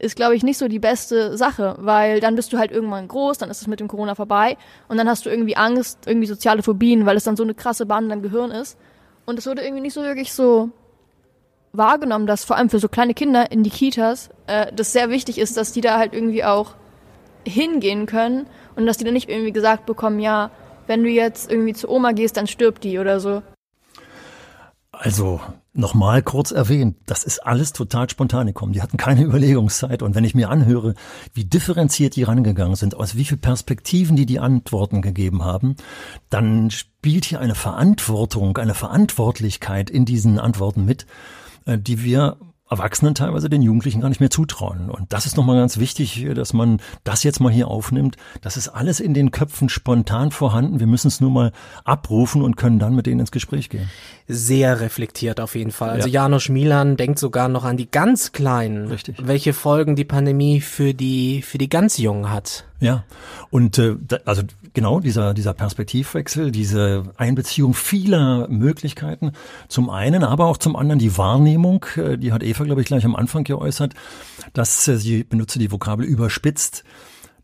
ist, 0.00 0.16
glaube 0.16 0.34
ich, 0.34 0.42
nicht 0.42 0.58
so 0.58 0.66
die 0.66 0.78
beste 0.78 1.36
Sache, 1.36 1.76
weil 1.78 2.20
dann 2.20 2.34
bist 2.34 2.52
du 2.52 2.58
halt 2.58 2.72
irgendwann 2.72 3.06
groß, 3.06 3.38
dann 3.38 3.50
ist 3.50 3.60
es 3.60 3.66
mit 3.66 3.80
dem 3.80 3.88
Corona 3.88 4.14
vorbei 4.14 4.56
und 4.88 4.96
dann 4.96 5.08
hast 5.08 5.26
du 5.26 5.30
irgendwie 5.30 5.56
Angst, 5.56 6.06
irgendwie 6.06 6.26
soziale 6.26 6.62
Phobien, 6.62 7.06
weil 7.06 7.16
es 7.16 7.24
dann 7.24 7.36
so 7.36 7.42
eine 7.42 7.54
krasse 7.54 7.86
Bahn 7.86 8.04
in 8.04 8.10
deinem 8.10 8.22
Gehirn 8.22 8.50
ist. 8.50 8.78
Und 9.26 9.38
es 9.38 9.46
wurde 9.46 9.62
irgendwie 9.62 9.82
nicht 9.82 9.94
so 9.94 10.02
wirklich 10.02 10.32
so 10.32 10.70
wahrgenommen, 11.72 12.26
dass 12.26 12.44
vor 12.44 12.56
allem 12.56 12.70
für 12.70 12.78
so 12.78 12.88
kleine 12.88 13.14
Kinder 13.14 13.52
in 13.52 13.62
die 13.62 13.70
Kitas 13.70 14.30
äh, 14.46 14.72
das 14.74 14.92
sehr 14.92 15.10
wichtig 15.10 15.38
ist, 15.38 15.56
dass 15.56 15.72
die 15.72 15.80
da 15.80 15.98
halt 15.98 16.14
irgendwie 16.14 16.44
auch 16.44 16.74
hingehen 17.46 18.06
können 18.06 18.46
und 18.76 18.86
dass 18.86 18.96
die 18.96 19.04
dann 19.04 19.14
nicht 19.14 19.28
irgendwie 19.28 19.52
gesagt 19.52 19.86
bekommen, 19.86 20.18
ja, 20.18 20.50
wenn 20.86 21.02
du 21.02 21.08
jetzt 21.08 21.50
irgendwie 21.50 21.74
zu 21.74 21.88
Oma 21.88 22.12
gehst, 22.12 22.36
dann 22.36 22.46
stirbt 22.46 22.82
die 22.84 22.98
oder 22.98 23.20
so. 23.20 23.42
Also 25.02 25.40
nochmal 25.72 26.22
kurz 26.22 26.50
erwähnt, 26.50 26.94
das 27.06 27.24
ist 27.24 27.38
alles 27.38 27.72
total 27.72 28.10
spontan 28.10 28.46
gekommen. 28.46 28.74
Die 28.74 28.82
hatten 28.82 28.98
keine 28.98 29.22
Überlegungszeit. 29.24 30.02
Und 30.02 30.14
wenn 30.14 30.24
ich 30.24 30.34
mir 30.34 30.50
anhöre, 30.50 30.94
wie 31.32 31.46
differenziert 31.46 32.16
die 32.16 32.22
rangegangen 32.22 32.76
sind, 32.76 32.94
aus 32.94 33.16
wie 33.16 33.24
vielen 33.24 33.40
Perspektiven 33.40 34.14
die 34.14 34.26
die 34.26 34.40
Antworten 34.40 35.00
gegeben 35.00 35.42
haben, 35.42 35.76
dann 36.28 36.70
spielt 36.70 37.24
hier 37.24 37.40
eine 37.40 37.54
Verantwortung, 37.54 38.58
eine 38.58 38.74
Verantwortlichkeit 38.74 39.88
in 39.88 40.04
diesen 40.04 40.38
Antworten 40.38 40.84
mit, 40.84 41.06
äh, 41.64 41.78
die 41.78 42.04
wir 42.04 42.36
Erwachsenen 42.70 43.16
teilweise 43.16 43.50
den 43.50 43.62
Jugendlichen 43.62 44.00
gar 44.00 44.08
nicht 44.08 44.20
mehr 44.20 44.30
zutrauen. 44.30 44.90
Und 44.90 45.12
das 45.12 45.26
ist 45.26 45.36
nochmal 45.36 45.56
ganz 45.56 45.78
wichtig, 45.78 46.26
dass 46.34 46.52
man 46.52 46.80
das 47.02 47.24
jetzt 47.24 47.40
mal 47.40 47.50
hier 47.50 47.68
aufnimmt. 47.68 48.16
Das 48.42 48.56
ist 48.56 48.68
alles 48.68 49.00
in 49.00 49.12
den 49.12 49.32
Köpfen 49.32 49.68
spontan 49.68 50.30
vorhanden. 50.30 50.78
Wir 50.78 50.86
müssen 50.86 51.08
es 51.08 51.20
nur 51.20 51.30
mal 51.30 51.52
abrufen 51.84 52.42
und 52.42 52.56
können 52.56 52.78
dann 52.78 52.94
mit 52.94 53.06
denen 53.06 53.20
ins 53.20 53.32
Gespräch 53.32 53.70
gehen. 53.70 53.90
Sehr 54.28 54.80
reflektiert 54.80 55.40
auf 55.40 55.56
jeden 55.56 55.72
Fall. 55.72 55.90
Also 55.90 56.08
ja. 56.08 56.22
Janusz 56.22 56.48
Milan 56.48 56.96
denkt 56.96 57.18
sogar 57.18 57.48
noch 57.48 57.64
an 57.64 57.76
die 57.76 57.90
ganz 57.90 58.30
Kleinen. 58.30 58.86
Richtig. 58.86 59.16
Welche 59.20 59.52
Folgen 59.52 59.96
die 59.96 60.04
Pandemie 60.04 60.60
für 60.60 60.94
die, 60.94 61.42
für 61.42 61.58
die 61.58 61.68
ganz 61.68 61.98
Jungen 61.98 62.30
hat. 62.30 62.64
Ja, 62.80 63.04
und 63.50 63.78
äh, 63.78 63.96
also 64.24 64.42
genau 64.72 65.00
dieser 65.00 65.34
dieser 65.34 65.52
Perspektivwechsel, 65.52 66.50
diese 66.50 67.12
Einbeziehung 67.18 67.74
vieler 67.74 68.48
Möglichkeiten, 68.48 69.32
zum 69.68 69.90
einen, 69.90 70.24
aber 70.24 70.46
auch 70.46 70.56
zum 70.56 70.76
anderen 70.76 70.98
die 70.98 71.18
Wahrnehmung, 71.18 71.84
äh, 71.96 72.16
die 72.16 72.32
hat 72.32 72.42
Eva 72.42 72.64
glaube 72.64 72.80
ich 72.80 72.86
gleich 72.86 73.04
am 73.04 73.16
Anfang 73.16 73.44
geäußert, 73.44 73.92
dass 74.54 74.88
äh, 74.88 74.96
sie 74.96 75.24
benutze 75.24 75.58
die 75.58 75.70
Vokabel 75.70 76.06
überspitzt 76.06 76.84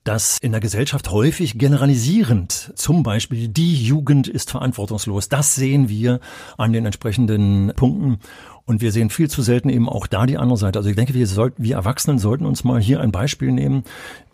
dass 0.07 0.39
in 0.41 0.53
der 0.53 0.61
Gesellschaft 0.61 1.11
häufig 1.11 1.59
generalisierend, 1.59 2.73
zum 2.77 3.03
Beispiel 3.03 3.49
die 3.49 3.75
Jugend 3.75 4.29
ist 4.29 4.53
verantwortungslos, 4.53 5.29
das 5.29 5.57
sehen 5.57 5.89
wir 5.89 6.21
an 6.57 6.73
den 6.73 6.87
entsprechenden 6.87 7.73
Punkten. 7.75 8.19
Und 8.65 8.81
wir 8.81 8.91
sehen 8.91 9.11
viel 9.11 9.31
zu 9.31 9.43
selten 9.43 9.69
eben 9.69 9.89
auch 9.89 10.09
da 10.09 10.27
die 10.27 10.39
andere 10.39 10.57
Seite. 10.57 10.81
Also 10.81 10.91
ich 10.91 10.97
denke, 10.97 11.15
wir 11.15 11.27
sollten, 11.29 11.63
wir 11.63 11.77
Erwachsenen 11.77 12.19
sollten 12.19 12.47
uns 12.47 12.65
mal 12.65 12.81
hier 12.81 13.01
ein 13.01 13.13
Beispiel 13.13 13.53
nehmen 13.53 13.85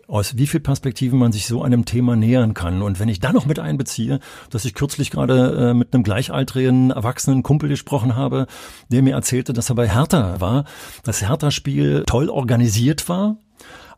aus 0.07 0.37
wie 0.37 0.47
viel 0.47 0.59
Perspektiven 0.59 1.17
man 1.17 1.31
sich 1.31 1.47
so 1.47 1.63
einem 1.63 1.85
Thema 1.85 2.15
nähern 2.15 2.53
kann. 2.53 2.81
Und 2.81 2.99
wenn 2.99 3.09
ich 3.09 3.19
dann 3.19 3.33
noch 3.33 3.45
mit 3.45 3.59
einbeziehe, 3.59 4.19
dass 4.49 4.65
ich 4.65 4.73
kürzlich 4.73 5.11
gerade 5.11 5.69
äh, 5.69 5.73
mit 5.73 5.93
einem 5.93 6.03
gleichaltrigen 6.03 6.91
erwachsenen 6.91 7.43
Kumpel 7.43 7.69
gesprochen 7.69 8.15
habe, 8.15 8.47
der 8.89 9.01
mir 9.01 9.13
erzählte, 9.13 9.53
dass 9.53 9.69
er 9.69 9.75
bei 9.75 9.89
Hertha 9.89 10.39
war, 10.39 10.65
das 11.03 11.21
Hertha-Spiel 11.21 12.03
toll 12.05 12.29
organisiert 12.29 13.07
war, 13.09 13.37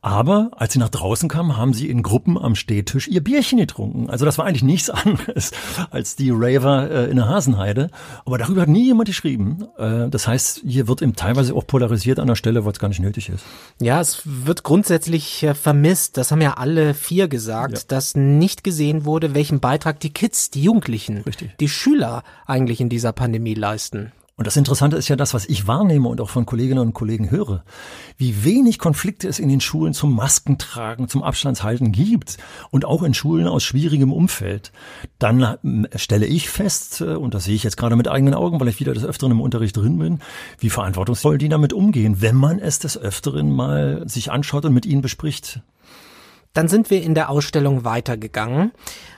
aber 0.05 0.51
als 0.55 0.73
sie 0.73 0.77
nach 0.77 0.89
draußen 0.89 1.27
kamen, 1.27 1.57
haben 1.57 1.73
sie 1.73 1.89
in 1.89 2.03
Gruppen 2.03 2.37
am 2.37 2.53
Stehtisch 2.53 3.07
ihr 3.07 3.23
Bierchen 3.23 3.57
getrunken. 3.57 4.07
Also 4.07 4.23
das 4.23 4.37
war 4.37 4.45
eigentlich 4.45 4.61
nichts 4.61 4.89
anderes 4.91 5.49
als 5.89 6.15
die 6.15 6.29
Raver 6.31 6.91
äh, 6.91 7.09
in 7.09 7.15
der 7.15 7.27
Hasenheide. 7.27 7.89
Aber 8.23 8.37
darüber 8.37 8.61
hat 8.61 8.69
nie 8.69 8.85
jemand 8.85 9.07
geschrieben. 9.07 9.65
Äh, 9.79 10.09
das 10.09 10.27
heißt, 10.27 10.61
hier 10.63 10.87
wird 10.87 11.01
eben 11.01 11.15
teilweise 11.15 11.55
auch 11.55 11.65
polarisiert 11.65 12.19
an 12.19 12.27
der 12.27 12.35
Stelle, 12.35 12.65
weil 12.65 12.73
es 12.73 12.77
gar 12.77 12.89
nicht 12.89 12.99
nötig 12.99 13.29
ist. 13.29 13.43
Ja, 13.81 13.99
es 13.99 14.21
wird 14.25 14.61
grundsätzlich 14.61 15.41
äh, 15.41 15.55
vermisst. 15.55 16.17
Das 16.17 16.31
haben 16.31 16.41
ja 16.41 16.53
alle 16.53 16.93
vier 16.93 17.27
gesagt, 17.27 17.73
ja. 17.73 17.83
dass 17.87 18.13
nicht 18.13 18.63
gesehen 18.63 19.05
wurde, 19.05 19.33
welchen 19.33 19.59
Beitrag 19.59 19.99
die 20.01 20.13
Kids, 20.13 20.51
die 20.51 20.61
Jugendlichen, 20.61 21.21
Richtig. 21.21 21.57
die 21.59 21.67
Schüler 21.67 22.21
eigentlich 22.45 22.79
in 22.79 22.89
dieser 22.89 23.11
Pandemie 23.11 23.55
leisten. 23.55 24.11
Und 24.37 24.47
das 24.47 24.57
Interessante 24.57 24.97
ist 24.97 25.07
ja 25.07 25.15
das, 25.15 25.33
was 25.33 25.45
ich 25.45 25.65
wahrnehme 25.65 26.09
und 26.09 26.19
auch 26.19 26.29
von 26.29 26.45
Kolleginnen 26.45 26.79
und 26.79 26.93
Kollegen 26.93 27.31
höre, 27.31 27.63
wie 28.17 28.43
wenig 28.43 28.79
Konflikte 28.79 29.29
es 29.29 29.39
in 29.39 29.47
den 29.47 29.61
Schulen 29.61 29.93
zum 29.93 30.13
Maskentragen, 30.13 31.07
zum 31.07 31.23
Abstandshalten 31.23 31.93
gibt 31.93 32.37
und 32.69 32.83
auch 32.83 33.03
in 33.03 33.13
Schulen 33.13 33.47
aus 33.47 33.63
schwierigem 33.63 34.11
Umfeld. 34.11 34.73
Dann 35.19 35.55
ähm, 35.63 35.87
stelle 35.95 36.25
ich 36.25 36.49
fest, 36.49 36.99
äh, 36.99 37.15
und 37.15 37.33
das 37.33 37.45
sehe 37.45 37.55
ich 37.55 37.63
jetzt 37.63 37.77
gerade 37.77 37.95
mit 37.95 38.09
eigenen 38.09 38.33
Augen, 38.33 38.59
weil 38.59 38.67
ich 38.67 38.81
wieder 38.81 38.93
des 38.93 39.05
Öfteren 39.05 39.31
im 39.31 39.39
Unterricht 39.39 39.77
drin 39.77 39.97
bin, 39.99 40.19
wie 40.59 40.69
verantwortungsvoll 40.69 41.37
die 41.37 41.47
damit 41.47 41.71
umgehen, 41.71 42.21
wenn 42.21 42.35
man 42.35 42.59
es 42.59 42.79
des 42.79 42.97
Öfteren 42.97 43.53
mal 43.53 44.03
sich 44.05 44.33
anschaut 44.33 44.65
und 44.65 44.73
mit 44.73 44.85
ihnen 44.85 45.01
bespricht. 45.01 45.61
Dann 46.51 46.67
sind 46.67 46.89
wir 46.89 47.01
in 47.01 47.15
der 47.15 47.29
Ausstellung 47.29 47.85
weitergegangen. 47.85 48.73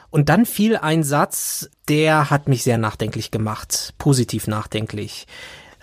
Und 0.09 0.29
dann 0.29 0.45
fiel 0.45 0.77
ein 0.77 1.03
Satz, 1.03 1.69
der 1.89 2.29
hat 2.29 2.47
mich 2.47 2.63
sehr 2.63 2.77
nachdenklich 2.77 3.31
gemacht, 3.31 3.93
positiv 3.97 4.47
nachdenklich. 4.47 5.27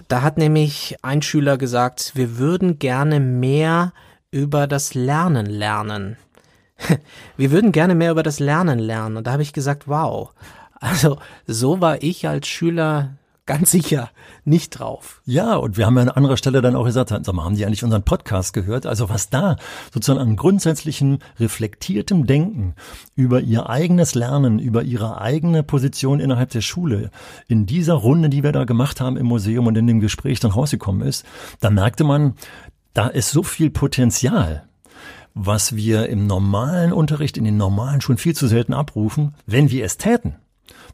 Da 0.09 0.23
hat 0.23 0.39
nämlich 0.39 0.97
ein 1.03 1.23
Schüler 1.23 1.57
gesagt, 1.57 2.13
wir 2.15 2.39
würden 2.39 2.79
gerne 2.79 3.21
mehr 3.21 3.93
über 4.31 4.67
das 4.67 4.95
Lernen 4.95 5.47
lernen. 5.47 6.17
Wir 7.37 7.53
würden 7.53 7.71
gerne 7.71 7.95
mehr 7.95 8.11
über 8.11 8.25
das 8.25 8.41
Lernen 8.41 8.81
lernen. 8.81 9.17
Und 9.17 9.29
da 9.29 9.33
habe 9.33 9.43
ich 9.43 9.53
gesagt, 9.53 9.87
wow. 9.87 10.33
Also 10.73 11.19
so 11.47 11.81
war 11.81 12.03
ich 12.03 12.27
als 12.27 12.49
Schüler 12.49 13.17
ganz 13.47 13.71
sicher 13.71 14.11
nicht 14.45 14.71
drauf. 14.71 15.21
Ja, 15.27 15.57
und 15.57 15.77
wir 15.77 15.87
haben 15.87 15.97
ja 15.97 16.03
an 16.03 16.09
anderer 16.09 16.37
Stelle 16.37 16.63
dann 16.63 16.77
auch 16.77 16.85
gesagt, 16.85 17.11
sag 17.11 17.33
mal, 17.33 17.45
haben 17.45 17.57
die 17.57 17.67
eigentlich 17.67 17.85
unseren 17.85 18.03
Podcast 18.03 18.53
gehört? 18.53 18.87
Also 18.87 19.09
was 19.09 19.29
da 19.29 19.57
sozusagen 19.93 20.21
an 20.21 20.37
grundsätzlichen 20.37 21.19
reflektiertem 21.39 22.27
Denken 22.27 22.75
über 23.17 23.41
ihr 23.41 23.69
eigenes 23.69 24.15
Lernen, 24.15 24.59
über 24.59 24.83
ihre 24.83 25.21
eigene 25.21 25.63
Position 25.63 26.21
innerhalb 26.21 26.51
der 26.51 26.63
Schule 26.63 27.11
in 27.47 27.67
dieser 27.67 27.95
Runde, 27.95 28.31
die 28.31 28.43
wir 28.43 28.53
da 28.53 28.65
gemacht 28.65 29.01
haben 29.01 29.17
im 29.17 29.27
Museum 29.27 29.67
und 29.67 29.77
in 29.77 29.87
dem 29.87 30.01
Gespräch 30.01 30.41
dann 30.41 30.53
rausgekommen 30.53 31.07
ist, 31.07 31.27
da 31.61 31.71
merkte 31.71 32.05
man, 32.05 32.35
da 32.95 33.09
ist 33.09 33.31
so 33.31 33.43
viel 33.43 33.71
Potenzial 33.71 34.69
was 35.37 35.75
wir 35.75 36.09
im 36.11 36.29
normalen 36.29 36.93
Unterricht, 36.93 37.37
in 37.37 37.43
den 37.43 37.57
normalen 37.57 38.01
Schulen 38.01 38.19
viel 38.19 38.37
zu 38.37 38.47
selten 38.47 38.73
abrufen, 38.73 39.35
wenn 39.47 39.69
wir 39.69 39.85
es 39.85 39.99
täten 39.99 40.37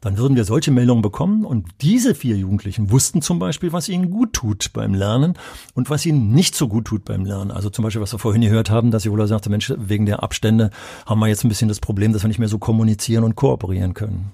dann 0.01 0.17
würden 0.17 0.35
wir 0.35 0.43
solche 0.43 0.71
Meldungen 0.71 1.01
bekommen. 1.01 1.45
Und 1.45 1.67
diese 1.81 2.15
vier 2.15 2.35
Jugendlichen 2.35 2.91
wussten 2.91 3.21
zum 3.21 3.39
Beispiel, 3.39 3.71
was 3.71 3.87
ihnen 3.87 4.09
gut 4.09 4.33
tut 4.33 4.73
beim 4.73 4.93
Lernen 4.93 5.35
und 5.75 5.89
was 5.89 6.05
ihnen 6.05 6.31
nicht 6.31 6.55
so 6.55 6.67
gut 6.67 6.85
tut 6.85 7.05
beim 7.05 7.23
Lernen. 7.23 7.51
Also 7.51 7.69
zum 7.69 7.83
Beispiel, 7.83 8.01
was 8.01 8.13
wir 8.13 8.19
vorhin 8.19 8.41
gehört 8.41 8.69
haben, 8.69 8.91
dass 8.91 9.03
Jola 9.03 9.27
sagte, 9.27 9.49
Mensch, 9.49 9.71
wegen 9.77 10.07
der 10.07 10.23
Abstände 10.23 10.71
haben 11.05 11.19
wir 11.19 11.27
jetzt 11.27 11.45
ein 11.45 11.49
bisschen 11.49 11.69
das 11.69 11.79
Problem, 11.79 12.13
dass 12.13 12.23
wir 12.23 12.27
nicht 12.27 12.39
mehr 12.39 12.47
so 12.47 12.57
kommunizieren 12.57 13.23
und 13.23 13.35
kooperieren 13.35 13.93
können. 13.93 14.33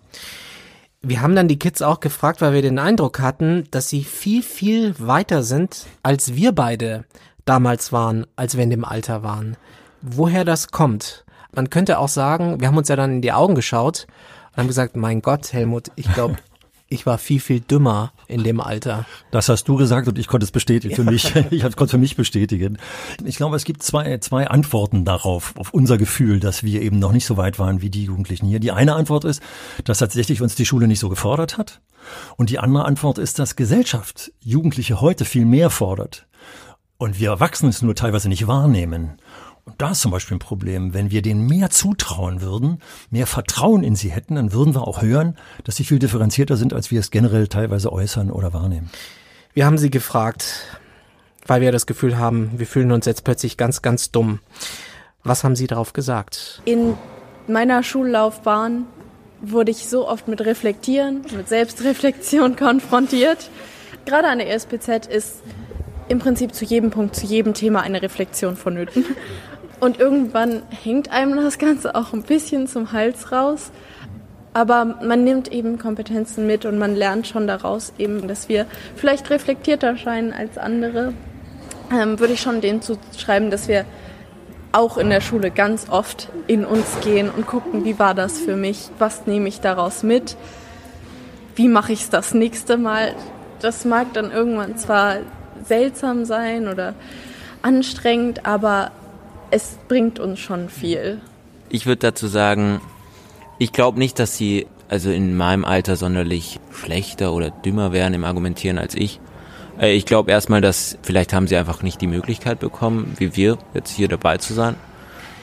Wir 1.01 1.21
haben 1.21 1.36
dann 1.36 1.47
die 1.47 1.59
Kids 1.59 1.81
auch 1.81 2.00
gefragt, 2.00 2.41
weil 2.41 2.53
wir 2.53 2.62
den 2.62 2.79
Eindruck 2.79 3.19
hatten, 3.19 3.65
dass 3.69 3.89
sie 3.89 4.03
viel, 4.03 4.41
viel 4.41 4.95
weiter 5.00 5.43
sind, 5.43 5.86
als 6.01 6.36
wir 6.36 6.53
beide 6.53 7.05
damals 7.45 7.91
waren, 7.91 8.25
als 8.36 8.55
wir 8.55 8.63
in 8.63 8.69
dem 8.69 8.84
Alter 8.84 9.21
waren. 9.21 9.58
Woher 10.01 10.43
das 10.43 10.69
kommt? 10.69 11.23
Man 11.53 11.69
könnte 11.69 11.99
auch 11.99 12.10
sagen, 12.10 12.60
wir 12.60 12.67
haben 12.67 12.77
uns 12.77 12.88
ja 12.88 12.95
dann 12.95 13.15
in 13.15 13.21
die 13.21 13.32
Augen 13.32 13.56
geschaut 13.56 14.08
haben 14.58 14.67
gesagt, 14.67 14.96
mein 14.96 15.22
Gott, 15.22 15.54
Helmut, 15.54 15.91
ich 15.96 16.12
glaube, 16.13 16.38
ich 16.89 17.06
war 17.06 17.17
viel, 17.17 17.39
viel 17.39 17.60
dümmer 17.60 18.13
in 18.28 18.43
dem 18.43 18.62
Alter. 18.62 19.06
Das 19.32 19.50
hast 19.50 19.65
du 19.65 19.76
gesagt 19.76 20.08
und 20.08 20.17
ich 20.17 20.28
konnte 20.28 20.46
es 20.46 20.52
bestätigen 20.52 20.96
für 20.96 21.04
mich. 21.12 21.36
Ich 21.52 21.62
konnte 21.62 21.84
es 21.86 21.91
für 21.91 21.98
mich 21.98 22.15
bestätigen. 22.15 22.78
Ich 23.26 23.38
glaube, 23.38 23.56
es 23.56 23.65
gibt 23.65 23.84
zwei, 23.84 24.17
zwei 24.20 24.48
Antworten 24.48 25.06
darauf, 25.06 25.56
auf 25.58 25.74
unser 25.74 25.98
Gefühl, 25.98 26.39
dass 26.39 26.63
wir 26.63 26.82
eben 26.82 27.00
noch 27.00 27.12
nicht 27.12 27.26
so 27.26 27.38
weit 27.38 27.60
waren 27.60 27.82
wie 27.82 27.89
die 27.89 28.06
Jugendlichen 28.06 28.48
hier. 28.48 28.60
Die 28.60 28.72
eine 28.72 28.96
Antwort 28.96 29.26
ist, 29.26 29.41
dass 29.84 30.00
tatsächlich 30.00 30.41
uns 30.41 30.56
die 30.56 30.65
Schule 30.65 30.88
nicht 30.88 31.00
so 31.00 31.10
gefordert 31.10 31.58
hat. 31.58 31.82
Und 32.38 32.50
die 32.50 32.60
andere 32.60 32.86
Antwort 32.86 33.17
ist, 33.17 33.38
dass 33.38 33.58
Gesellschaft 33.58 34.32
Jugendliche 34.39 35.02
heute 35.02 35.26
viel 35.26 35.46
mehr 35.46 35.70
fordert. 35.70 36.26
Und 36.98 37.20
wir 37.20 37.30
Erwachsene 37.30 37.70
es 37.70 37.82
nur 37.82 37.96
teilweise 37.96 38.28
nicht 38.28 38.48
wahrnehmen. 38.48 39.17
Und 39.67 39.82
da 39.82 39.91
ist 39.91 39.99
zum 39.99 40.12
Beispiel 40.12 40.38
ein 40.38 40.39
Problem. 40.39 40.93
Wenn 40.93 41.12
wir 41.12 41.21
denen 41.21 41.45
mehr 41.45 41.69
zutrauen 41.69 42.41
würden, 42.41 42.80
mehr 43.12 43.27
Vertrauen 43.27 43.84
in 43.84 43.97
sie 43.97 44.10
hätten, 44.10 44.36
dann 44.36 44.53
würden 44.53 44.73
wir 44.73 44.88
auch 44.88 45.01
hören, 45.01 45.36
dass 45.65 45.75
sie 45.75 45.84
viel 45.84 45.99
differenzierter 45.99 46.56
sind, 46.56 46.73
als 46.73 46.89
wir 46.89 47.01
es 47.01 47.12
generell 47.12 47.49
teilweise 47.49 47.91
äußern 47.91 48.32
oder 48.32 48.53
wahrnehmen. 48.53 48.89
Wir 49.53 49.65
haben 49.65 49.77
sie 49.77 49.89
gefragt, 49.89 50.80
weil 51.45 51.60
wir 51.60 51.73
das 51.73 51.86
Gefühl 51.86 52.17
haben, 52.17 52.51
wir 52.56 52.65
fühlen 52.65 52.93
uns 52.93 53.06
jetzt 53.06 53.25
plötzlich 53.25 53.58
ganz, 53.58 53.82
ganz 53.82 54.10
dumm. 54.10 54.39
Was 55.25 55.43
haben 55.43 55.58
sie 55.58 55.67
darauf 55.67 55.91
gesagt? 55.91 56.62
In 56.63 56.93
meiner 57.47 57.84
Schullaufbahn 57.84 58.86
wurde 59.41 59.71
ich 59.71 59.89
so 59.89 60.08
oft 60.08 60.30
mit 60.30 60.39
Reflektieren, 60.39 61.25
mit 61.36 61.49
Selbstreflexion 61.49 62.56
konfrontiert. 62.56 63.49
Gerade 64.06 64.30
an 64.30 64.38
der 64.38 64.49
ESPZ 64.49 65.08
ist 65.08 65.41
im 66.08 66.19
Prinzip 66.19 66.53
zu 66.53 66.63
jedem 66.63 66.89
Punkt, 66.89 67.17
zu 67.17 67.25
jedem 67.25 67.53
Thema 67.53 67.82
eine 67.82 68.01
Reflexion 68.01 68.56
vonnöten. 68.56 69.03
Und 69.79 69.99
irgendwann 69.99 70.63
hängt 70.83 71.11
einem 71.11 71.35
das 71.35 71.59
Ganze 71.59 71.95
auch 71.95 72.13
ein 72.13 72.23
bisschen 72.23 72.67
zum 72.67 72.91
Hals 72.91 73.31
raus. 73.31 73.71
Aber 74.53 74.85
man 74.85 75.23
nimmt 75.23 75.51
eben 75.51 75.77
Kompetenzen 75.77 76.47
mit 76.47 76.65
und 76.65 76.79
man 76.79 76.95
lernt 76.95 77.27
schon 77.27 77.45
daraus 77.45 77.93
eben, 77.99 78.27
dass 78.27 78.49
wir 78.49 78.65
vielleicht 78.95 79.29
reflektierter 79.29 79.97
scheinen 79.97 80.33
als 80.33 80.57
andere. 80.57 81.13
Ähm, 81.91 82.19
würde 82.19 82.33
ich 82.33 82.41
schon 82.41 82.59
denen 82.59 82.81
zuschreiben, 82.81 83.51
dass 83.51 83.67
wir 83.67 83.85
auch 84.71 84.97
in 84.97 85.09
der 85.09 85.21
Schule 85.21 85.51
ganz 85.51 85.89
oft 85.89 86.29
in 86.47 86.65
uns 86.65 86.99
gehen 87.01 87.29
und 87.29 87.47
gucken, 87.47 87.85
wie 87.85 87.99
war 87.99 88.13
das 88.13 88.39
für 88.39 88.55
mich, 88.55 88.89
was 88.99 89.25
nehme 89.27 89.47
ich 89.47 89.61
daraus 89.61 90.03
mit, 90.03 90.35
wie 91.55 91.67
mache 91.67 91.93
ich 91.93 92.01
es 92.01 92.09
das 92.09 92.33
nächste 92.33 92.77
Mal. 92.77 93.13
Das 93.59 93.85
mag 93.85 94.13
dann 94.13 94.31
irgendwann 94.31 94.77
zwar 94.77 95.17
seltsam 95.63 96.25
sein 96.25 96.67
oder 96.67 96.93
anstrengend, 97.61 98.45
aber 98.45 98.91
es 99.51 99.77
bringt 99.88 100.19
uns 100.19 100.39
schon 100.39 100.69
viel. 100.69 101.21
Ich 101.69 101.86
würde 101.86 101.99
dazu 101.99 102.27
sagen, 102.27 102.81
ich 103.60 103.73
glaube 103.73 103.99
nicht, 103.99 104.19
dass 104.19 104.38
sie 104.38 104.67
also 104.89 105.10
in 105.12 105.36
meinem 105.36 105.65
Alter 105.65 105.95
sonderlich 105.95 106.60
schlechter 106.71 107.33
oder 107.33 107.49
dümmer 107.49 107.91
wären 107.91 108.13
im 108.13 108.23
Argumentieren 108.23 108.77
als 108.77 108.95
ich. 108.95 109.19
Äh, 109.79 109.93
ich 109.93 110.05
glaube 110.05 110.31
erstmal, 110.31 110.62
dass 110.62 110.97
vielleicht 111.01 111.33
haben 111.33 111.47
sie 111.47 111.57
einfach 111.57 111.83
nicht 111.83 111.99
die 111.99 112.07
Möglichkeit 112.07 112.60
bekommen, 112.60 113.13
wie 113.17 113.36
wir 113.36 113.57
jetzt 113.73 113.91
hier 113.91 114.07
dabei 114.07 114.38
zu 114.38 114.53
sein. 114.53 114.75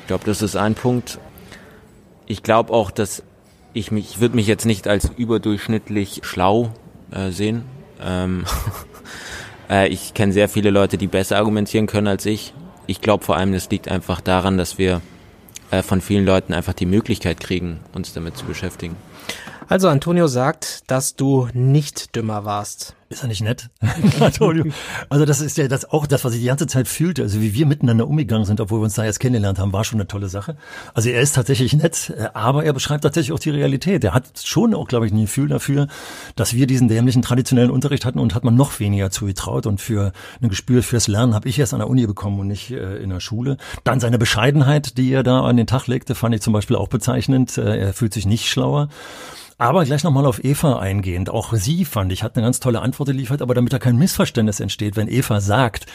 Ich 0.03 0.07
glaube, 0.07 0.25
das 0.25 0.43
ist 0.43 0.57
ein 0.57 0.75
Punkt. 0.75 1.19
Ich 2.27 2.43
glaube 2.43 2.73
auch, 2.73 2.91
dass 2.91 3.23
ich 3.75 3.91
mich, 3.91 4.13
ich 4.13 4.21
würde 4.21 4.37
mich 4.37 4.47
jetzt 4.47 4.65
nicht 4.65 4.89
als 4.89 5.11
überdurchschnittlich 5.17 6.21
schlau 6.25 6.71
äh, 7.11 7.31
sehen. 7.31 7.65
Ähm 8.01 8.45
äh, 9.71 9.89
ich 9.89 10.15
kenne 10.15 10.33
sehr 10.33 10.49
viele 10.49 10.71
Leute, 10.71 10.97
die 10.97 11.07
besser 11.07 11.37
argumentieren 11.37 11.87
können 11.87 12.07
als 12.07 12.25
ich 12.25 12.55
ich 12.87 13.01
glaube 13.01 13.25
vor 13.25 13.37
allem, 13.37 13.53
das 13.53 13.71
liegt 13.71 13.89
einfach 13.89 14.21
daran, 14.21 14.59
dass 14.59 14.79
wir 14.79 15.01
äh, 15.71 15.83
von 15.83 16.01
vielen 16.01 16.25
Leuten 16.25 16.55
einfach 16.55 16.75
die 16.75 16.87
Möglichkeit 16.87 17.41
kriegen, 17.41 17.81
uns 17.93 18.13
damit 18.13 18.37
zu 18.37 18.45
beschäftigen. 18.45 18.97
Also 19.69 19.89
Antonio 19.89 20.27
sagt, 20.27 20.91
dass 20.91 21.17
du 21.17 21.49
nicht 21.55 22.15
dümmer 22.17 22.45
warst. 22.45 22.95
Ist 23.15 23.23
er 23.23 23.29
nicht 23.29 23.43
nett? 23.43 23.71
Also 25.09 25.25
das 25.25 25.41
ist 25.41 25.57
ja 25.57 25.69
das 25.69 25.85
auch 25.89 26.09
das, 26.09 26.25
was 26.25 26.35
ich 26.35 26.41
die 26.41 26.47
ganze 26.47 26.67
Zeit 26.67 26.89
fühlte. 26.89 27.23
Also 27.23 27.41
wie 27.41 27.55
wir 27.55 27.65
miteinander 27.65 28.09
umgegangen 28.09 28.45
sind, 28.45 28.61
obwohl 28.61 28.81
wir 28.81 28.85
uns 28.85 28.95
da 28.95 29.05
jetzt 29.05 29.21
kennengelernt 29.21 29.61
haben, 29.61 29.73
war 29.73 29.85
schon 29.85 30.01
eine 30.01 30.09
tolle 30.09 30.29
Sache. 30.29 30.57
Also 30.95 31.11
er 31.11 31.21
ist 31.21 31.37
tatsächlich 31.37 31.75
nett, 31.75 32.13
äh, 32.19 32.31
aber 32.35 32.65
er 32.65 32.73
beschreibt 32.73 33.05
tatsächlich 33.05 33.33
auch 33.33 33.39
die 33.39 33.51
Realität. 33.51 34.03
Er 34.03 34.15
hat 34.15 34.41
schon 34.43 34.75
auch, 34.75 34.89
glaube 34.89 35.07
ich, 35.07 35.13
ein 35.13 35.21
Gefühl 35.21 35.47
dafür, 35.47 35.87
dass 36.35 36.55
wir 36.55 36.67
diesen 36.67 36.89
dämlichen 36.89 37.23
traditionellen 37.23 37.71
Unterricht 37.71 38.05
hatten 38.05 38.19
und 38.19 38.35
hat 38.35 38.43
man 38.43 38.57
noch 38.57 38.81
weniger 38.81 39.13
zugetraut. 39.13 39.67
Und 39.67 39.81
für 39.81 40.13
ein 40.43 40.49
Gespür 40.49 40.83
fürs 40.83 41.07
Lernen 41.07 41.35
habe 41.35 41.49
ich 41.49 41.57
erst 41.57 41.73
an 41.73 41.79
der 41.79 41.89
Uni 41.89 42.09
bekommen 42.09 42.41
und 42.41 42.49
nicht 42.49 42.73
äh, 42.73 42.97
in 42.97 43.11
der 43.11 43.21
Schule. 43.21 43.59
Dann 43.85 44.01
seine 44.01 44.19
Bescheidenheit, 44.19 44.99
die 44.99 45.13
er 45.13 45.23
da 45.23 45.45
an 45.45 45.57
den 45.57 45.69
Tag 45.69 45.87
legte, 45.87 46.17
fand 46.17 46.35
ich 46.35 46.41
zum 46.41 46.53
Beispiel 46.53 46.75
auch 46.75 46.89
bezeichnend. 46.89 47.59
Äh, 47.59 47.79
er 47.79 47.93
fühlt 47.93 48.13
sich 48.13 48.27
nicht 48.27 48.49
schlauer. 48.49 48.89
Aber 49.65 49.87
gleich 49.87 50.05
nochmal 50.05 50.27
auf 50.27 50.45
Eva 50.45 50.79
eingehend. 50.79 51.31
Auch 51.31 51.55
sie 51.55 51.87
fand 51.87 52.13
ich, 52.13 52.23
hat 52.23 52.37
eine 52.37 52.45
ganz 52.45 52.61
tolle 52.61 52.81
Antwort 52.81 53.09
Antworten 53.09 53.17
liefert, 53.19 53.41
aber 53.41 53.55
damit 53.55 53.73
da 53.73 53.79
kein 53.79 53.97
Missverständnis 53.97 54.61
entsteht, 54.61 54.95
wenn 54.95 55.09
Eva 55.09 55.41
sagt, 55.41 55.87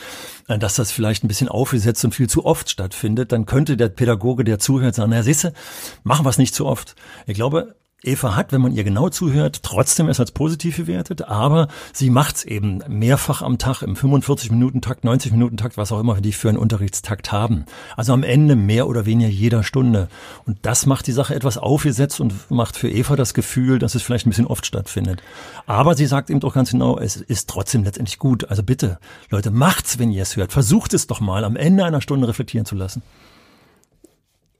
äh, 0.47 0.57
dass 0.57 0.73
das 0.73 0.91
vielleicht 0.91 1.23
ein 1.23 1.27
bisschen 1.27 1.49
aufgesetzt 1.49 2.03
und 2.03 2.15
viel 2.15 2.27
zu 2.27 2.45
oft 2.45 2.67
stattfindet, 2.67 3.31
dann 3.31 3.45
könnte 3.45 3.77
der 3.77 3.89
Pädagoge, 3.89 4.43
der 4.43 4.57
zuhört, 4.57 4.95
sagen, 4.95 5.11
na 5.11 5.21
siehste, 5.21 5.53
machen 6.01 6.25
wir 6.25 6.31
es 6.31 6.39
nicht 6.39 6.55
zu 6.55 6.65
oft. 6.65 6.95
Ich 7.27 7.35
glaube, 7.35 7.75
Eva 8.01 8.37
hat, 8.37 8.53
wenn 8.53 8.61
man 8.61 8.71
ihr 8.71 8.85
genau 8.85 9.09
zuhört, 9.09 9.61
trotzdem 9.61 10.07
es 10.07 10.21
als 10.21 10.31
positiv 10.31 10.77
bewertet, 10.77 11.23
aber 11.23 11.67
sie 11.91 12.09
macht's 12.09 12.45
eben 12.45 12.81
mehrfach 12.87 13.41
am 13.41 13.57
Tag, 13.57 13.81
im 13.81 13.95
45-Minuten-Takt, 13.95 15.03
90-Minuten-Takt, 15.03 15.75
was 15.75 15.91
auch 15.91 15.99
immer 15.99 16.21
die 16.21 16.31
für 16.31 16.47
einen 16.47 16.57
Unterrichtstakt 16.57 17.33
haben. 17.33 17.65
Also 17.97 18.13
am 18.13 18.23
Ende 18.23 18.55
mehr 18.55 18.87
oder 18.87 19.05
weniger 19.05 19.29
jeder 19.29 19.63
Stunde. 19.63 20.07
Und 20.45 20.59
das 20.61 20.85
macht 20.85 21.07
die 21.07 21.11
Sache 21.11 21.35
etwas 21.35 21.57
aufgesetzt 21.57 22.21
und 22.21 22.49
macht 22.49 22.77
für 22.77 22.89
Eva 22.89 23.17
das 23.17 23.33
Gefühl, 23.33 23.79
dass 23.79 23.95
es 23.95 24.01
vielleicht 24.01 24.25
ein 24.25 24.29
bisschen 24.29 24.47
oft 24.47 24.65
stattfindet. 24.65 25.21
Aber 25.65 25.95
sie 25.95 26.05
sagt 26.05 26.29
eben 26.29 26.39
doch 26.39 26.53
ganz 26.53 26.71
genau, 26.71 26.97
es 26.97 27.17
ist 27.17 27.49
trotzdem 27.49 27.83
letztendlich 27.83 28.17
gut. 28.17 28.49
Also 28.49 28.63
bitte, 28.63 28.97
Leute, 29.29 29.51
macht's, 29.51 29.99
wenn 29.99 30.11
ihr 30.11 30.23
es 30.23 30.37
hört. 30.37 30.53
Versucht 30.53 30.93
es 30.93 31.07
doch 31.07 31.19
mal, 31.19 31.43
am 31.43 31.57
Ende 31.57 31.83
einer 31.83 32.01
Stunde 32.01 32.29
reflektieren 32.29 32.65
zu 32.65 32.75
lassen. 32.75 33.01